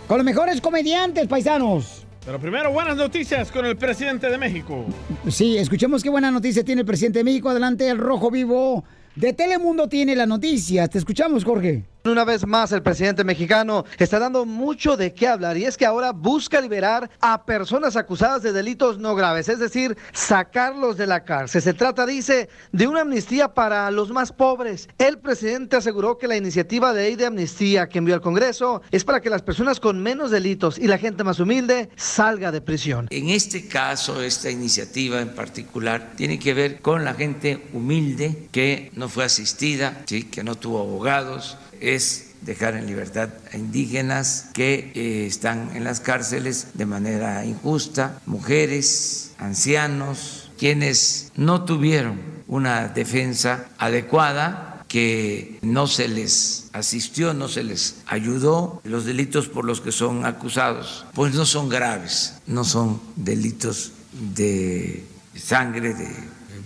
[0.07, 2.05] Con los mejores comediantes, paisanos.
[2.25, 4.85] Pero primero, buenas noticias con el presidente de México.
[5.29, 7.49] Sí, escuchemos qué buena noticia tiene el presidente de México.
[7.49, 8.83] Adelante, el Rojo Vivo
[9.15, 10.87] de Telemundo tiene la noticia.
[10.87, 11.83] Te escuchamos, Jorge.
[12.05, 15.85] Una vez más, el presidente mexicano está dando mucho de qué hablar y es que
[15.85, 21.23] ahora busca liberar a personas acusadas de delitos no graves, es decir, sacarlos de la
[21.23, 21.61] cárcel.
[21.61, 24.89] Se trata, dice, de una amnistía para los más pobres.
[24.97, 29.05] El presidente aseguró que la iniciativa de ley de amnistía que envió al Congreso es
[29.05, 33.07] para que las personas con menos delitos y la gente más humilde salga de prisión.
[33.11, 38.91] En este caso, esta iniciativa en particular tiene que ver con la gente humilde que
[38.93, 40.23] no fue asistida, ¿sí?
[40.23, 45.99] que no tuvo abogados, es dejar en libertad a indígenas que eh, están en las
[45.99, 56.07] cárceles de manera injusta, mujeres, ancianos, quienes no tuvieron una defensa adecuada que no se
[56.07, 61.45] les asistió, no se les ayudó, los delitos por los que son acusados, pues no
[61.45, 63.91] son graves, no son delitos
[64.35, 65.03] de
[65.35, 66.07] sangre, de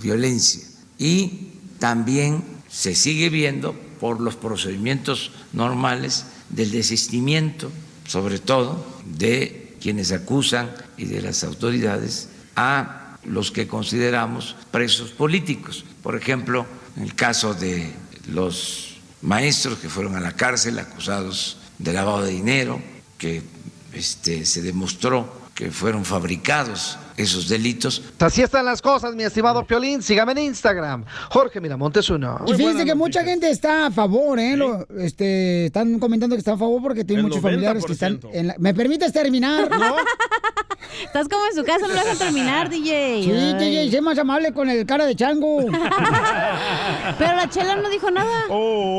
[0.01, 0.61] violencia.
[0.97, 7.71] Y también se sigue viendo por los procedimientos normales del desistimiento,
[8.07, 15.83] sobre todo de quienes acusan y de las autoridades a los que consideramos presos políticos.
[16.01, 17.93] Por ejemplo, en el caso de
[18.29, 22.81] los maestros que fueron a la cárcel acusados de lavado de dinero,
[23.17, 23.43] que
[23.93, 28.03] este, se demostró que fueron fabricados esos delitos.
[28.19, 30.03] Así están las cosas, mi estimado Piolín.
[30.03, 31.03] Sígame en Instagram.
[31.31, 32.39] Jorge Miramontes uno.
[32.45, 34.55] Y fíjense que mucha gente está a favor, ¿eh?
[34.55, 38.19] Lo- este, están comentando que está a favor porque tiene El muchos familiares que están
[38.31, 38.55] en la...
[38.59, 39.67] ¿Me permites terminar?
[41.03, 43.23] Estás como en su casa, no lo dejan terminar, DJ.
[43.23, 43.53] Sí, Ay.
[43.55, 45.59] DJ, sé más amable con el cara de chango.
[47.17, 48.45] Pero la chela no dijo nada.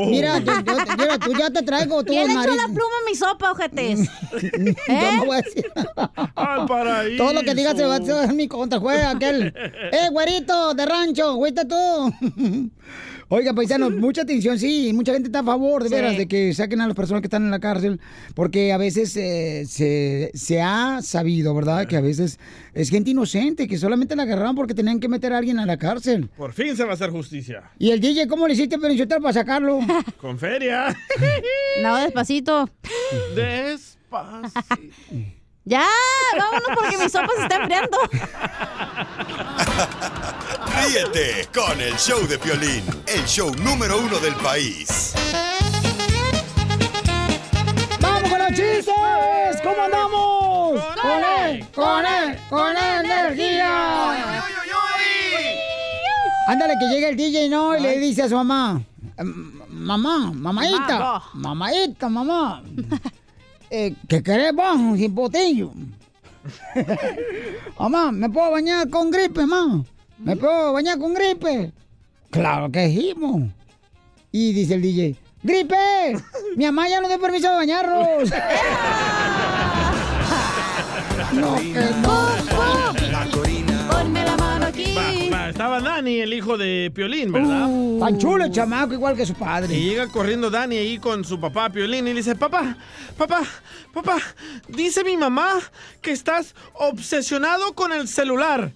[0.07, 3.09] Mira, yo- yo- mira, tú ya te traigo tú, ¿Quién le echó la pluma a
[3.09, 3.99] mi sopa, ojetes?
[4.41, 4.75] ¿Eh?
[4.87, 5.71] Yo no voy a decir
[6.35, 7.23] Al paraíso.
[7.23, 9.53] Todo lo que digas se va a hacer en mi contra, juega aquel.
[9.91, 11.35] ¡Eh, güerito de rancho!
[11.35, 12.13] ¡Güita tú!
[13.29, 15.95] Oiga, paisanos, mucha atención, sí, mucha gente está a favor, de Sí.
[15.95, 17.99] veras, de que saquen a las personas que están en la cárcel,
[18.35, 21.85] porque a veces eh, se, se ha sabido, ¿verdad?
[21.87, 22.39] Que a veces
[22.73, 25.77] es gente inocente, que solamente la agarraron porque tenían que meter a alguien a la
[25.77, 26.29] cárcel.
[26.35, 27.69] Por fin se va a hacer justicia.
[27.77, 29.79] ¿Y el DJ cómo le hiciste Pelichotel, para sacarlo?
[30.21, 30.95] Con feria.
[31.81, 32.69] No, despacito.
[33.35, 34.59] Despacito.
[35.63, 35.85] Ya,
[36.37, 37.97] vámonos porque mi sopa se está enfriando.
[40.87, 45.13] Ríete con el show de Piolín, el show número uno del país.
[47.99, 49.61] ¡Vamos con los chistes!
[49.63, 50.81] ¿Cómo andamos?
[51.01, 51.65] ¡Con él!
[51.75, 52.39] ¡Con él!
[52.49, 54.33] ¡Con él, energía!
[56.47, 57.77] Ándale, que llega el DJ, ¿no?
[57.77, 58.81] Y le dice a su mamá,
[59.17, 61.23] "Mm, mamá, mamadita, Mamá.
[61.33, 62.63] mamadita, mamá,
[63.69, 65.71] eh, ¿qué querés vos, un hipotillo?
[67.79, 69.83] mamá, ¿me puedo bañar con gripe, mamá?
[70.19, 71.71] ¿Me puedo bañar con gripe?
[72.29, 73.49] Claro que sí, mo.
[74.31, 76.17] Y dice el DJ, ¡Gripe!
[76.57, 78.29] Mi mamá ya no dio permiso de bañarnos.
[81.33, 82.29] no, que no.
[83.89, 84.93] Ponme la mano aquí.
[84.95, 87.67] Va, va, estaba Dani, el hijo de Piolín, ¿verdad?
[87.69, 89.73] Uh, Tan chulo el chamaco, igual que su padre.
[89.75, 92.75] Y llega corriendo Dani ahí con su papá Piolín y le dice, papá,
[93.17, 93.41] papá,
[93.93, 94.17] papá,
[94.67, 95.53] dice mi mamá
[96.01, 98.73] que estás obsesionado con el celular.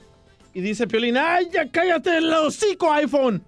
[0.54, 3.44] Y dice Piolín, ay, ya cállate el hocico, iPhone.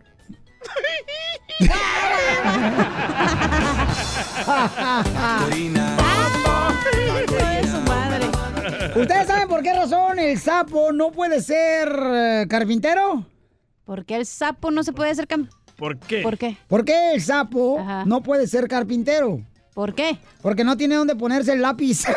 [8.96, 13.26] ¿Ustedes saben por qué razón el sapo no puede ser eh, carpintero?
[13.84, 16.22] ¿Por qué el sapo no se puede hacer cam- ¿Por qué?
[16.22, 16.58] ¿Por qué?
[16.68, 19.42] ¿Por qué el sapo no puede ser carpintero?
[19.74, 20.18] ¿Por qué?
[20.42, 22.06] Porque no tiene dónde ponerse el lápiz.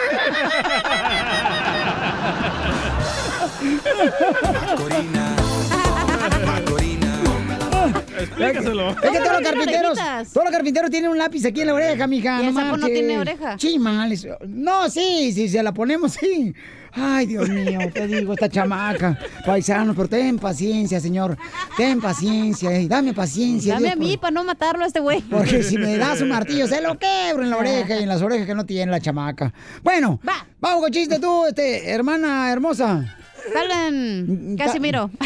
[8.19, 8.91] Explícaselo.
[8.91, 9.99] Es que todos los carpinteros,
[10.33, 12.43] todos los carpinteros tienen un lápiz aquí en la oreja, mija.
[12.43, 13.57] ¿Y el no sapo no tiene oreja?
[13.57, 14.27] Chimales.
[14.47, 16.55] No, sí, sí, se la ponemos, sí.
[16.93, 19.19] Ay, Dios mío, te digo, esta chamaca.
[19.45, 21.37] Paisano, pero ten paciencia, señor.
[21.77, 23.75] Ten paciencia, eh, dame paciencia.
[23.75, 25.21] Dame Dios, a mí para no matarlo a este güey.
[25.23, 28.23] Porque si me das un martillo, se lo quebro en la oreja y en las
[28.23, 29.53] orejas que no tiene la chamaca.
[29.83, 30.19] Bueno,
[30.61, 33.17] vamos con chiste tú, este, hermana hermosa.
[33.53, 35.11] Salgan, Casimiro.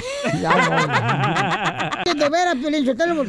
[2.23, 2.85] De veras, Piolín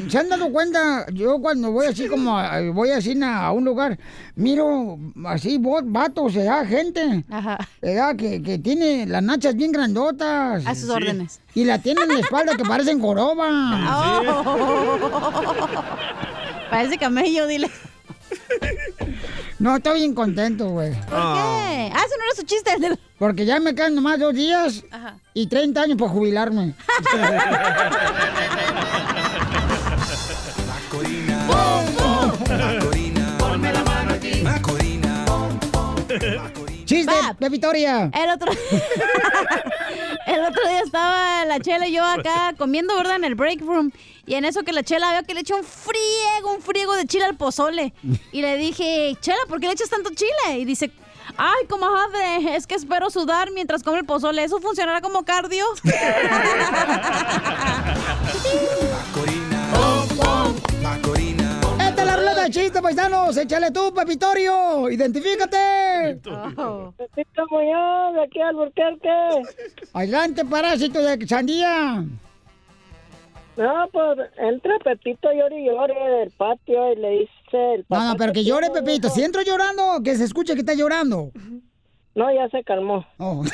[0.10, 1.06] ¿se han dado cuenta?
[1.12, 3.98] Yo cuando voy así como, a- voy así a un lugar,
[4.36, 6.66] miro así vos, vatos, ¿verdad?
[6.68, 7.24] Gente,
[7.82, 8.16] ¿verdad?
[8.16, 10.66] Que, que tiene las nachas bien grandotas.
[10.66, 11.40] A sus órdenes.
[11.56, 13.50] Y la tienen en la espalda que parecen joroba.
[16.70, 17.70] Parece camello, dile.
[19.60, 20.92] No, estoy bien contento, güey.
[20.92, 21.12] ¿Por qué?
[21.14, 22.72] Ah, ese no era su chiste.
[23.18, 25.18] Porque ya me quedan nomás dos días Ajá.
[25.34, 26.74] y 30 años para jubilarme.
[33.40, 34.44] Ponme la mano aquí.
[36.86, 38.10] Chiste, de Victoria.
[38.14, 38.52] El otro...
[40.28, 43.18] el otro día estaba la chela y yo acá comiendo, ¿verdad?
[43.18, 43.92] En el break room.
[44.26, 47.06] Y en eso que la chela veo que le echa un friego, un friego de
[47.06, 47.94] chile al pozole.
[48.32, 50.60] Y le dije, chela, ¿por qué le echas tanto chile?
[50.60, 50.92] Y dice,
[51.38, 54.44] ay, comadre, es que espero sudar mientras come el pozole.
[54.44, 55.66] ¿Eso funcionará como cardio?
[62.54, 63.36] chiste, paisanos.
[63.36, 64.90] Échale tú, Pepitorio.
[64.90, 66.20] Identifícate.
[66.98, 69.10] Pepito Muñoz, de aquí al Burquerque.
[69.94, 72.06] Adelante, parásito de sandía.
[73.58, 78.04] No, pues entra Pepito llore y llore del patio y le dice el papá.
[78.04, 79.10] No, no, pero que llore, Pepito.
[79.10, 81.32] Si entro llorando, que se escuche que está llorando.
[82.16, 83.06] No, ya se calmó.
[83.18, 83.44] Oh.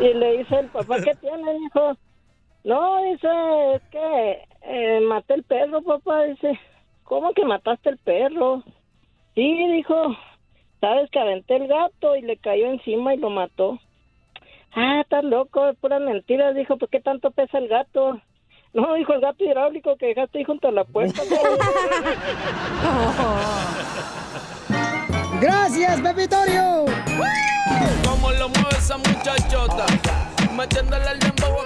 [0.00, 1.96] Y le dice el papá, ¿qué tiene, hijo?
[2.64, 3.28] No, dice,
[3.74, 6.24] es que eh, maté el perro, papá.
[6.24, 6.58] Dice,
[7.04, 8.62] ¿cómo que mataste el perro?
[9.34, 10.16] Sí, dijo,
[10.80, 13.78] sabes que aventé el gato y le cayó encima y lo mató.
[14.74, 18.18] Ah, estás loco, es puras mentiras, dijo, ¿por qué tanto pesa el gato?
[18.72, 21.22] No, dijo el gato hidráulico que dejaste ahí junto a la puerta.
[25.40, 26.86] Gracias, Pepitorio.
[28.08, 29.84] ¿Cómo lo mueve esa muchachota?
[30.56, 31.56] Metiéndole el dembow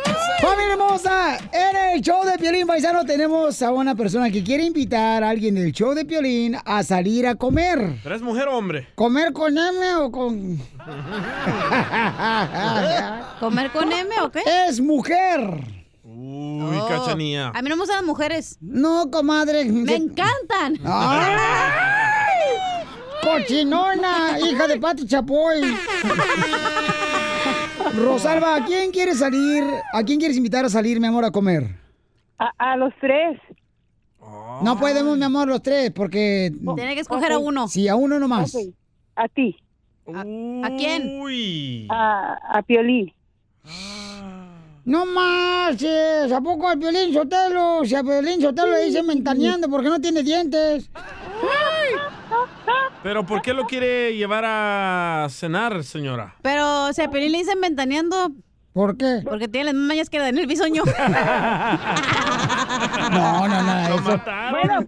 [0.41, 5.24] Familia hermosa, en el show de Piolín Paisano tenemos a una persona que quiere invitar
[5.24, 7.99] a alguien del show de Piolín a salir a comer.
[8.03, 8.89] ¿Pero es mujer o hombre?
[8.95, 10.59] ¿Comer con M o con...?
[13.41, 14.43] ¿Comer con M o qué?
[14.68, 15.41] Es mujer.
[16.05, 16.87] Uy, Oh.
[16.89, 17.51] cachanía.
[17.55, 18.59] A mí no me gustan las mujeres.
[18.61, 19.64] No, comadre.
[19.64, 20.78] Me encantan.
[20.84, 22.59] ¡Ay!
[23.22, 24.39] ¡Cochinona!
[24.39, 25.61] ¡Hija de Pati Chapoy!
[27.95, 29.64] Rosalba, ¿a quién quieres salir?
[29.93, 31.76] ¿A quién quieres invitar a salir, mi amor, a comer?
[32.39, 33.39] A, a los tres.
[34.62, 36.53] No podemos, mi amor, los tres, porque...
[36.74, 37.68] Tiene que escoger a uno.
[37.68, 38.57] Sí, a uno nomás.
[39.14, 39.57] A ti.
[40.12, 41.20] ¿A quién?
[41.20, 41.87] Uy.
[41.91, 43.12] A, a Piolín.
[44.87, 47.84] No marches, ¿a poco al Piolín Sotelo?
[47.84, 50.89] Si a Piolín Sotelo le dicen mentaneando porque no tiene dientes.
[53.03, 56.34] ¿Pero por qué lo quiere llevar a cenar, señora?
[56.43, 58.30] Pero, o sea, a Piolín le dicen ventaneando.
[58.72, 59.20] ¿Por qué?
[59.24, 60.82] Porque tiene las mañas que Daniel Bisoño.
[63.12, 64.20] No, no, no, eso...
[64.51, 64.80] Bueno,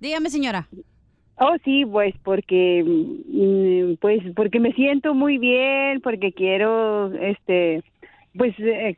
[0.00, 0.68] Dígame, señora.
[1.36, 7.82] oh sí, pues porque, mm, pues porque me siento muy bien, porque quiero, este,
[8.36, 8.96] pues eh,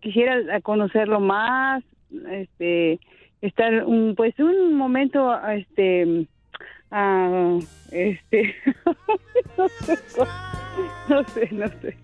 [0.00, 1.84] quisiera conocerlo más,
[2.30, 2.98] este,
[3.46, 6.26] estar un, pues un momento, este,
[6.90, 7.58] ah,
[7.92, 8.54] este,
[9.58, 9.98] no sé,
[11.08, 11.96] no sé, no sé.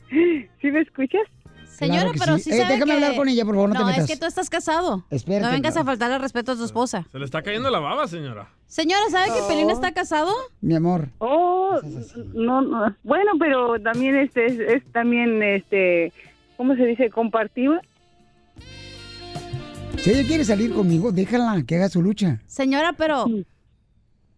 [0.60, 1.22] ¿Sí me escuchas?
[1.66, 2.42] Señora, Claro pero sí.
[2.44, 4.04] sí, Eh, sabe déjame que- hablar con ella, por favor, no te metas.
[4.04, 5.04] es que tú estás casado.
[5.10, 5.80] Espérate, no vengas no.
[5.80, 7.06] a faltarle al respeto a tu esposa.
[7.10, 8.48] Se le está cayendo la baba, señora.
[8.66, 10.30] Señora, ¿sabe que Piolín está casado?
[10.60, 11.08] Mi amor.
[11.18, 11.80] Oh,
[12.34, 16.12] no, no, bueno, pero también este es, es también este,
[16.58, 17.08] ¿cómo se dice?
[17.08, 17.80] Compartible.
[20.02, 22.40] Si ella quiere salir conmigo, déjala que haga su lucha.
[22.46, 23.26] Señora, pero...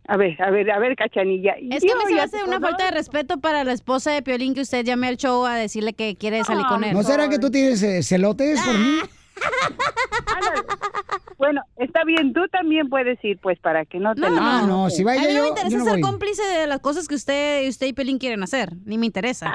[0.09, 1.55] A ver, a ver, a ver, cachanilla.
[1.71, 4.63] Es que me se hace una falta de respeto para la esposa de Piolín que
[4.63, 6.93] usted llame al show a decirle que quiere salir con él.
[6.93, 8.99] ¿No será que tú tienes eh, celotes por mí?
[11.39, 14.21] Bueno, está bien, tú también puedes ir, pues, para que no te...
[14.21, 15.93] No, no, Ah, no, si a vaya mí no yo, me interesa yo no ser
[15.95, 16.01] voy.
[16.03, 18.71] cómplice de las cosas que usted, usted y Piolín quieren hacer.
[18.85, 19.53] Ni me interesa.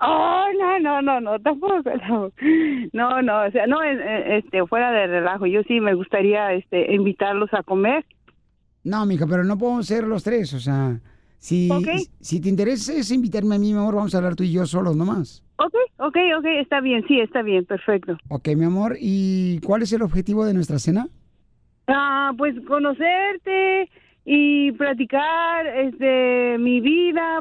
[0.00, 1.74] Oh, no, no, no, no, tampoco,
[2.08, 2.32] no.
[2.92, 5.46] No, no, o sea, no, eh, eh, este, fuera de relajo.
[5.46, 8.04] Yo sí me gustaría, este, invitarlos a comer.
[8.84, 10.98] No, mija, pero no podemos ser los tres, o sea...
[11.42, 11.66] Si,
[12.20, 14.64] si te interesa es invitarme a mí, mi amor, vamos a hablar tú y yo
[14.64, 15.42] solos nomás.
[15.56, 18.16] Ok, ok, ok, está bien, sí, está bien, perfecto.
[18.28, 21.08] Ok, mi amor, ¿y cuál es el objetivo de nuestra cena?
[21.88, 23.90] Ah, pues conocerte
[24.24, 27.40] y platicar este mi vida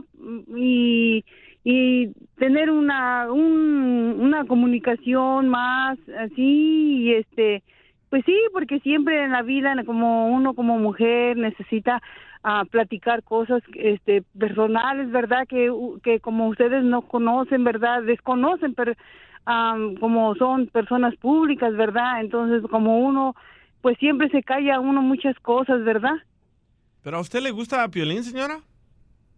[0.58, 1.24] y,
[1.64, 2.08] y
[2.40, 7.62] tener una un- una comunicación más así y este
[8.10, 12.02] pues sí porque siempre en la vida como uno como mujer necesita
[12.44, 15.72] ah, platicar cosas este personales verdad que
[16.04, 18.94] que como ustedes no conocen verdad desconocen pero
[19.46, 23.36] am, como son personas públicas verdad entonces como uno
[23.82, 26.16] pues siempre se calla uno muchas cosas, ¿verdad?
[27.04, 28.60] ¿Pero a usted le gusta Piolín, señora?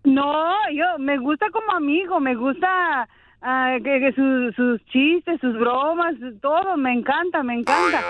[0.03, 0.43] No,
[0.73, 3.07] yo me gusta como amigo, me gusta
[3.41, 8.03] ah, que, que sus, sus chistes, sus bromas, todo, me encanta, me encanta.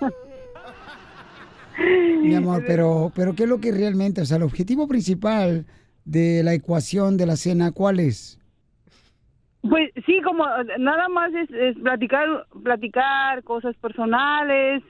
[2.22, 5.66] Mi amor, pero, pero ¿qué es lo que realmente, o sea, el objetivo principal
[6.04, 8.40] de la ecuación de la cena, cuál es?
[9.62, 10.44] Pues sí, como
[10.78, 14.82] nada más es, es platicar, platicar cosas personales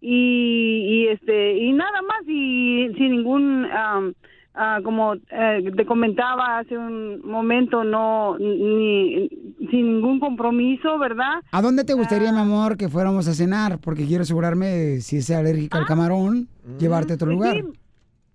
[0.00, 4.14] y, y este y nada más y sin ningún am,
[4.54, 9.28] ah, como eh, te comentaba hace un momento no ni
[9.70, 11.40] sin ningún compromiso, ¿verdad?
[11.50, 12.32] ¿A dónde te gustaría, Ah.
[12.32, 13.78] mi amor, que fuéramos a cenar?
[13.78, 16.48] Porque quiero asegurarme, si es alérgica al camarón,
[16.78, 17.56] llevarte a otro Pues lugar.
[17.56, 17.78] sí,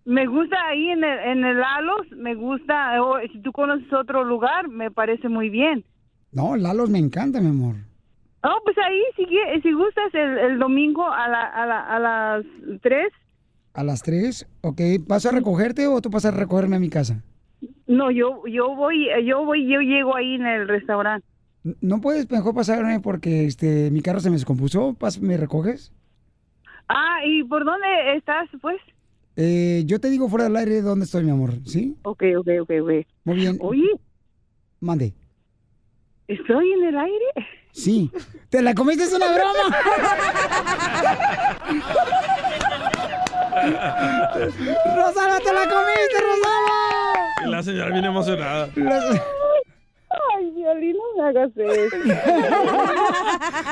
[0.05, 4.23] me gusta ahí en el, en el Alos, me gusta, o si tú conoces otro
[4.23, 5.83] lugar, me parece muy bien.
[6.31, 7.75] No, Lalos me encanta, mi amor.
[8.43, 9.25] Oh, pues ahí, si,
[9.61, 12.45] si gustas, el, el domingo a, la, a, la, a las
[12.81, 13.11] 3.
[13.77, 14.81] A las 3, ok.
[15.01, 17.21] ¿Vas a recogerte o tú vas a recogerme a mi casa?
[17.85, 21.27] No, yo yo voy, yo voy, yo llego ahí en el restaurante.
[21.79, 24.97] ¿No puedes mejor pasarme porque este mi carro se me descompuso?
[25.21, 25.93] ¿Me recoges?
[26.89, 28.77] Ah, ¿y por dónde estás, pues?
[29.35, 31.95] Eh, yo te digo fuera del aire dónde estoy, mi amor, ¿sí?
[32.01, 32.91] Ok, ok, ok, ok.
[33.25, 33.59] Muy bien.
[33.61, 33.91] Oye,
[34.79, 35.13] Mande.
[36.27, 37.25] ¿estoy en el aire?
[37.73, 38.09] Sí.
[38.49, 39.03] ¿Te la comiste?
[39.03, 39.77] Es una broma.
[44.95, 47.13] Rosana, te la comiste, Rosana.
[47.45, 48.69] Y la señora viene emocionada.
[50.35, 51.71] Ay, Violín, no me hagas eso.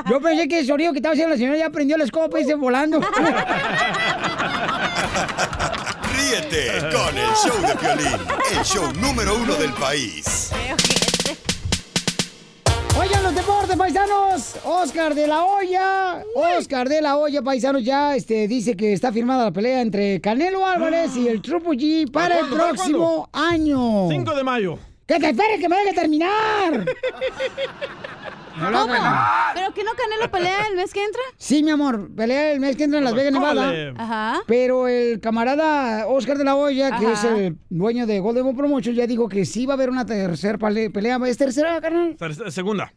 [0.09, 2.45] Yo pensé que el sonido que estaba haciendo la señora ya prendió la escopa y
[2.45, 2.99] se volando.
[6.13, 8.19] Ríete con el show de Piolín,
[8.57, 10.51] el show número uno del país.
[10.69, 10.94] Los
[13.67, 14.55] deportes, paisanos.
[14.63, 16.23] Oscar de la Hoya.
[16.57, 20.65] Oscar de la Hoya, paisanos, ya este, dice que está firmada la pelea entre Canelo
[20.65, 24.07] Álvarez y el Triple G para el próximo año.
[24.09, 24.77] 5 de mayo.
[25.07, 26.85] ¡Que te espere que me deje terminar!
[28.57, 28.93] No lo ¿Cómo?
[29.53, 31.21] ¿Pero que no Canelo pelea el mes que entra?
[31.35, 33.73] Sí, mi amor, pelea el mes que entra en Las Vegas, Nevada.
[33.97, 34.43] Ajá.
[34.47, 37.11] Pero el camarada Oscar de la Hoya, que Ajá.
[37.11, 40.05] es el dueño de Golden Boy Promotion, ya dijo que sí va a haber una
[40.05, 41.19] tercera pelea.
[41.27, 42.15] ¿Es tercera, carnal?
[42.17, 42.93] Ter- Segunda.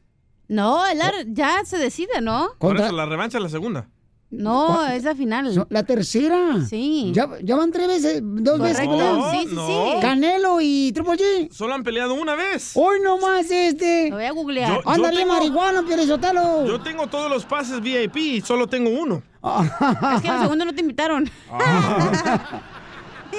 [0.49, 2.51] No, el ar- ya se decide, ¿no?
[2.59, 3.89] Por eso la revancha es la segunda.
[4.31, 5.51] No, es la final.
[5.55, 6.59] So- La tercera.
[6.69, 7.13] Sí.
[7.15, 8.81] Ya, ya van tres veces, dos veces.
[8.81, 9.23] que No, pelean.
[9.33, 10.01] sí, sí, sí.
[10.03, 11.51] Canelo y Triple G.
[11.51, 12.73] Solo han peleado una vez.
[12.75, 14.11] Hoy nomás este.
[14.11, 14.83] Lo voy a googlear.
[14.85, 16.67] Yo- bien tengo- marihuana, Pielizotelo.
[16.67, 19.23] Yo tengo todos los pases VIP y solo tengo uno.
[20.17, 21.31] Es que el segundo no te invitaron.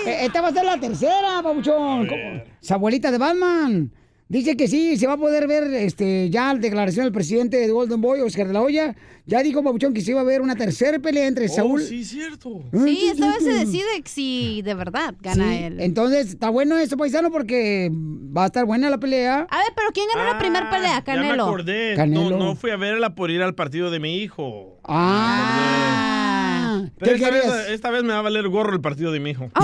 [0.06, 2.08] Eh, Esta va a ser la tercera, papuchón.
[2.08, 2.44] ¿Cómo?
[2.62, 3.92] Su abuelita de Batman.
[4.32, 7.68] Dice que sí, se va a poder ver este, ya la declaración del presidente de
[7.72, 8.96] Golden Boy, Oscar de la Hoya.
[9.26, 11.82] Ya dijo Papuchón que sí va a haber una tercera pelea entre Saúl.
[11.82, 12.62] Oh, sí, cierto.
[12.72, 15.80] Sí, esta vez se decide si de verdad gana Sí, él.
[15.80, 19.48] Entonces, está bueno esto, paisano, porque va a estar buena la pelea.
[19.50, 20.98] A ver, pero ¿quién ganó la primera pelea?
[20.98, 21.46] Ah, Ya me Canelo.
[21.46, 21.96] acordé.
[21.96, 22.30] Canelo.
[22.30, 24.80] No, no fui a verla por ir al partido de mi hijo.
[24.84, 26.84] Ah.
[27.00, 29.32] Pero ¿Qué esta vez, esta vez me va a valer gorro el partido de mi
[29.32, 29.50] hijo.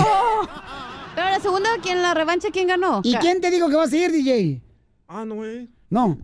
[1.16, 2.48] Pero la segunda, ¿quién la revancha?
[2.52, 3.00] ¿Quién ganó?
[3.02, 4.62] ¿Y Ca- quién te dijo que vas a ir, DJ?
[5.08, 5.66] Ah, no, eh.
[5.88, 6.18] No.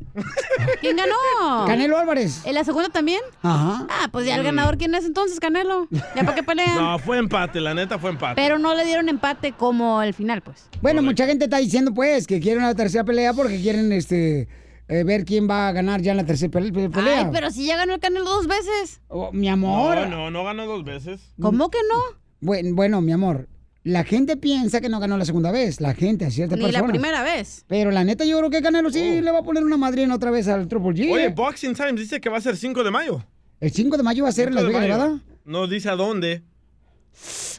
[0.80, 1.66] ¿Quién ganó?
[1.66, 2.44] Canelo Álvarez.
[2.44, 3.20] ¿En la segunda también?
[3.42, 3.86] Ajá.
[3.88, 5.86] Ah, pues ya el ganador, ¿quién es entonces, Canelo?
[5.90, 6.74] ¿Ya para qué pelean?
[6.74, 8.34] No, fue empate, la neta fue empate.
[8.34, 10.68] Pero no le dieron empate como el final, pues.
[10.82, 14.48] Bueno, mucha gente está diciendo, pues, que quieren una tercera pelea porque quieren, este,
[14.88, 17.20] eh, ver quién va a ganar ya en la tercera pele- pe- pelea.
[17.20, 19.00] Ay, pero si ya ganó el Canelo dos veces.
[19.08, 19.94] Oh, mi amor.
[19.96, 21.32] No, no, no ganó dos veces.
[21.40, 22.20] ¿Cómo que no?
[22.40, 23.48] Bueno, bueno, mi amor,
[23.84, 26.86] la gente piensa que no ganó la segunda vez, la gente, a ciertas Ni la
[26.86, 27.64] primera vez.
[27.66, 30.30] Pero la neta yo creo que Canelo sí le va a poner una madrina otra
[30.30, 31.10] vez al Triple G.
[31.10, 31.14] Oh.
[31.14, 31.28] Oye, ¿eh?
[31.34, 33.24] Boxing Times dice que va a ser 5 de mayo.
[33.60, 34.98] El 5 de mayo va a ser en 5 Las Vegas.
[34.98, 35.20] Nevada.
[35.44, 36.42] No dice a dónde.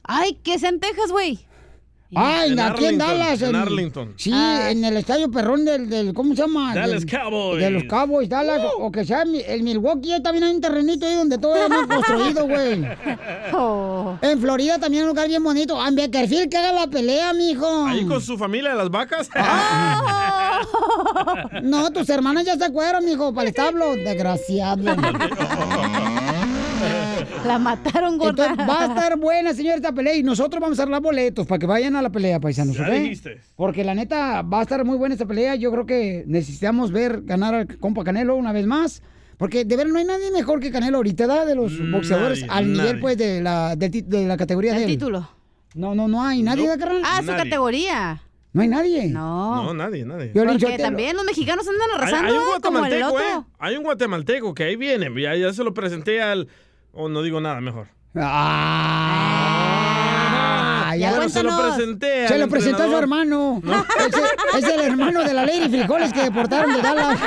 [0.03, 1.39] Ay, que sean Texas, güey.
[2.15, 3.41] Ay, En aquí en Dallas.
[3.41, 4.13] en Arlington.
[4.17, 4.69] Sí, Ah.
[4.71, 6.73] en el estadio perrón del, del ¿cómo se llama?
[6.73, 7.61] Dallas Del- Cowboys.
[7.63, 8.61] De los Cowboys, Dallas.
[8.79, 12.47] O que sea el Milwaukee, ahí también hay un terrenito ahí donde todo no construido,
[12.47, 12.83] güey.
[13.55, 14.17] Oh.
[14.21, 15.79] En Florida también un lugar bien bonito.
[15.79, 17.85] Ah, En Bakersfield que haga la pelea, mijo.
[17.85, 19.29] Ahí con su familia, las vacas.
[19.35, 20.61] Ah.
[21.61, 23.95] No, tus hermanas ya se fueron, mijo, para el establo.
[23.95, 24.83] Desgraciado.
[27.45, 28.47] La mataron, gorda.
[28.49, 30.15] Entonces, va a estar buena, señor, esta pelea.
[30.15, 32.91] Y nosotros vamos a arreglar boletos para que vayan a la pelea, paisanos, Ya ¿ok?
[32.93, 33.41] dijiste.
[33.55, 35.55] Porque la neta, va a estar muy buena esta pelea.
[35.55, 39.01] Yo creo que necesitamos ver ganar al compa Canelo una vez más.
[39.37, 41.43] Porque de verdad no hay nadie mejor que Canelo ahorita, ¿da?
[41.45, 43.01] De los boxeadores Nadie, al nivel, nadie.
[43.01, 44.89] pues, de la, del ti- de la categoría El de él.
[44.91, 45.27] título.
[45.75, 47.01] No, no, no hay nadie, ¿da, carnal?
[47.03, 47.43] Ah, su Nadie.
[47.45, 48.21] categoría.
[48.53, 49.07] No hay nadie.
[49.07, 49.63] No.
[49.63, 50.31] No, nadie, nadie.
[50.35, 53.25] Porque también los mexicanos andan arrasando hay un como el guatemalteco, otro.
[53.41, 53.43] ¿eh?
[53.57, 55.09] Hay un guatemalteco que ahí viene.
[55.19, 56.47] Ya, ya se lo presenté al...
[56.95, 57.87] O no digo nada, mejor.
[60.85, 63.59] Ah, ya Bueno, se lo presenté Se lo presentó a su hermano.
[64.55, 67.19] Es el hermano de la Lady Frijoles que deportaron de Dallas.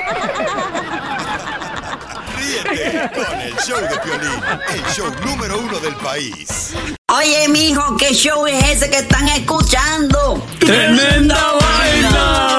[2.37, 6.75] Ríete con el show de Piolín, el show número uno del país.
[7.13, 10.47] Oye, mijo, ¿qué show es ese que están escuchando?
[10.61, 12.59] ¡Tremenda vaina!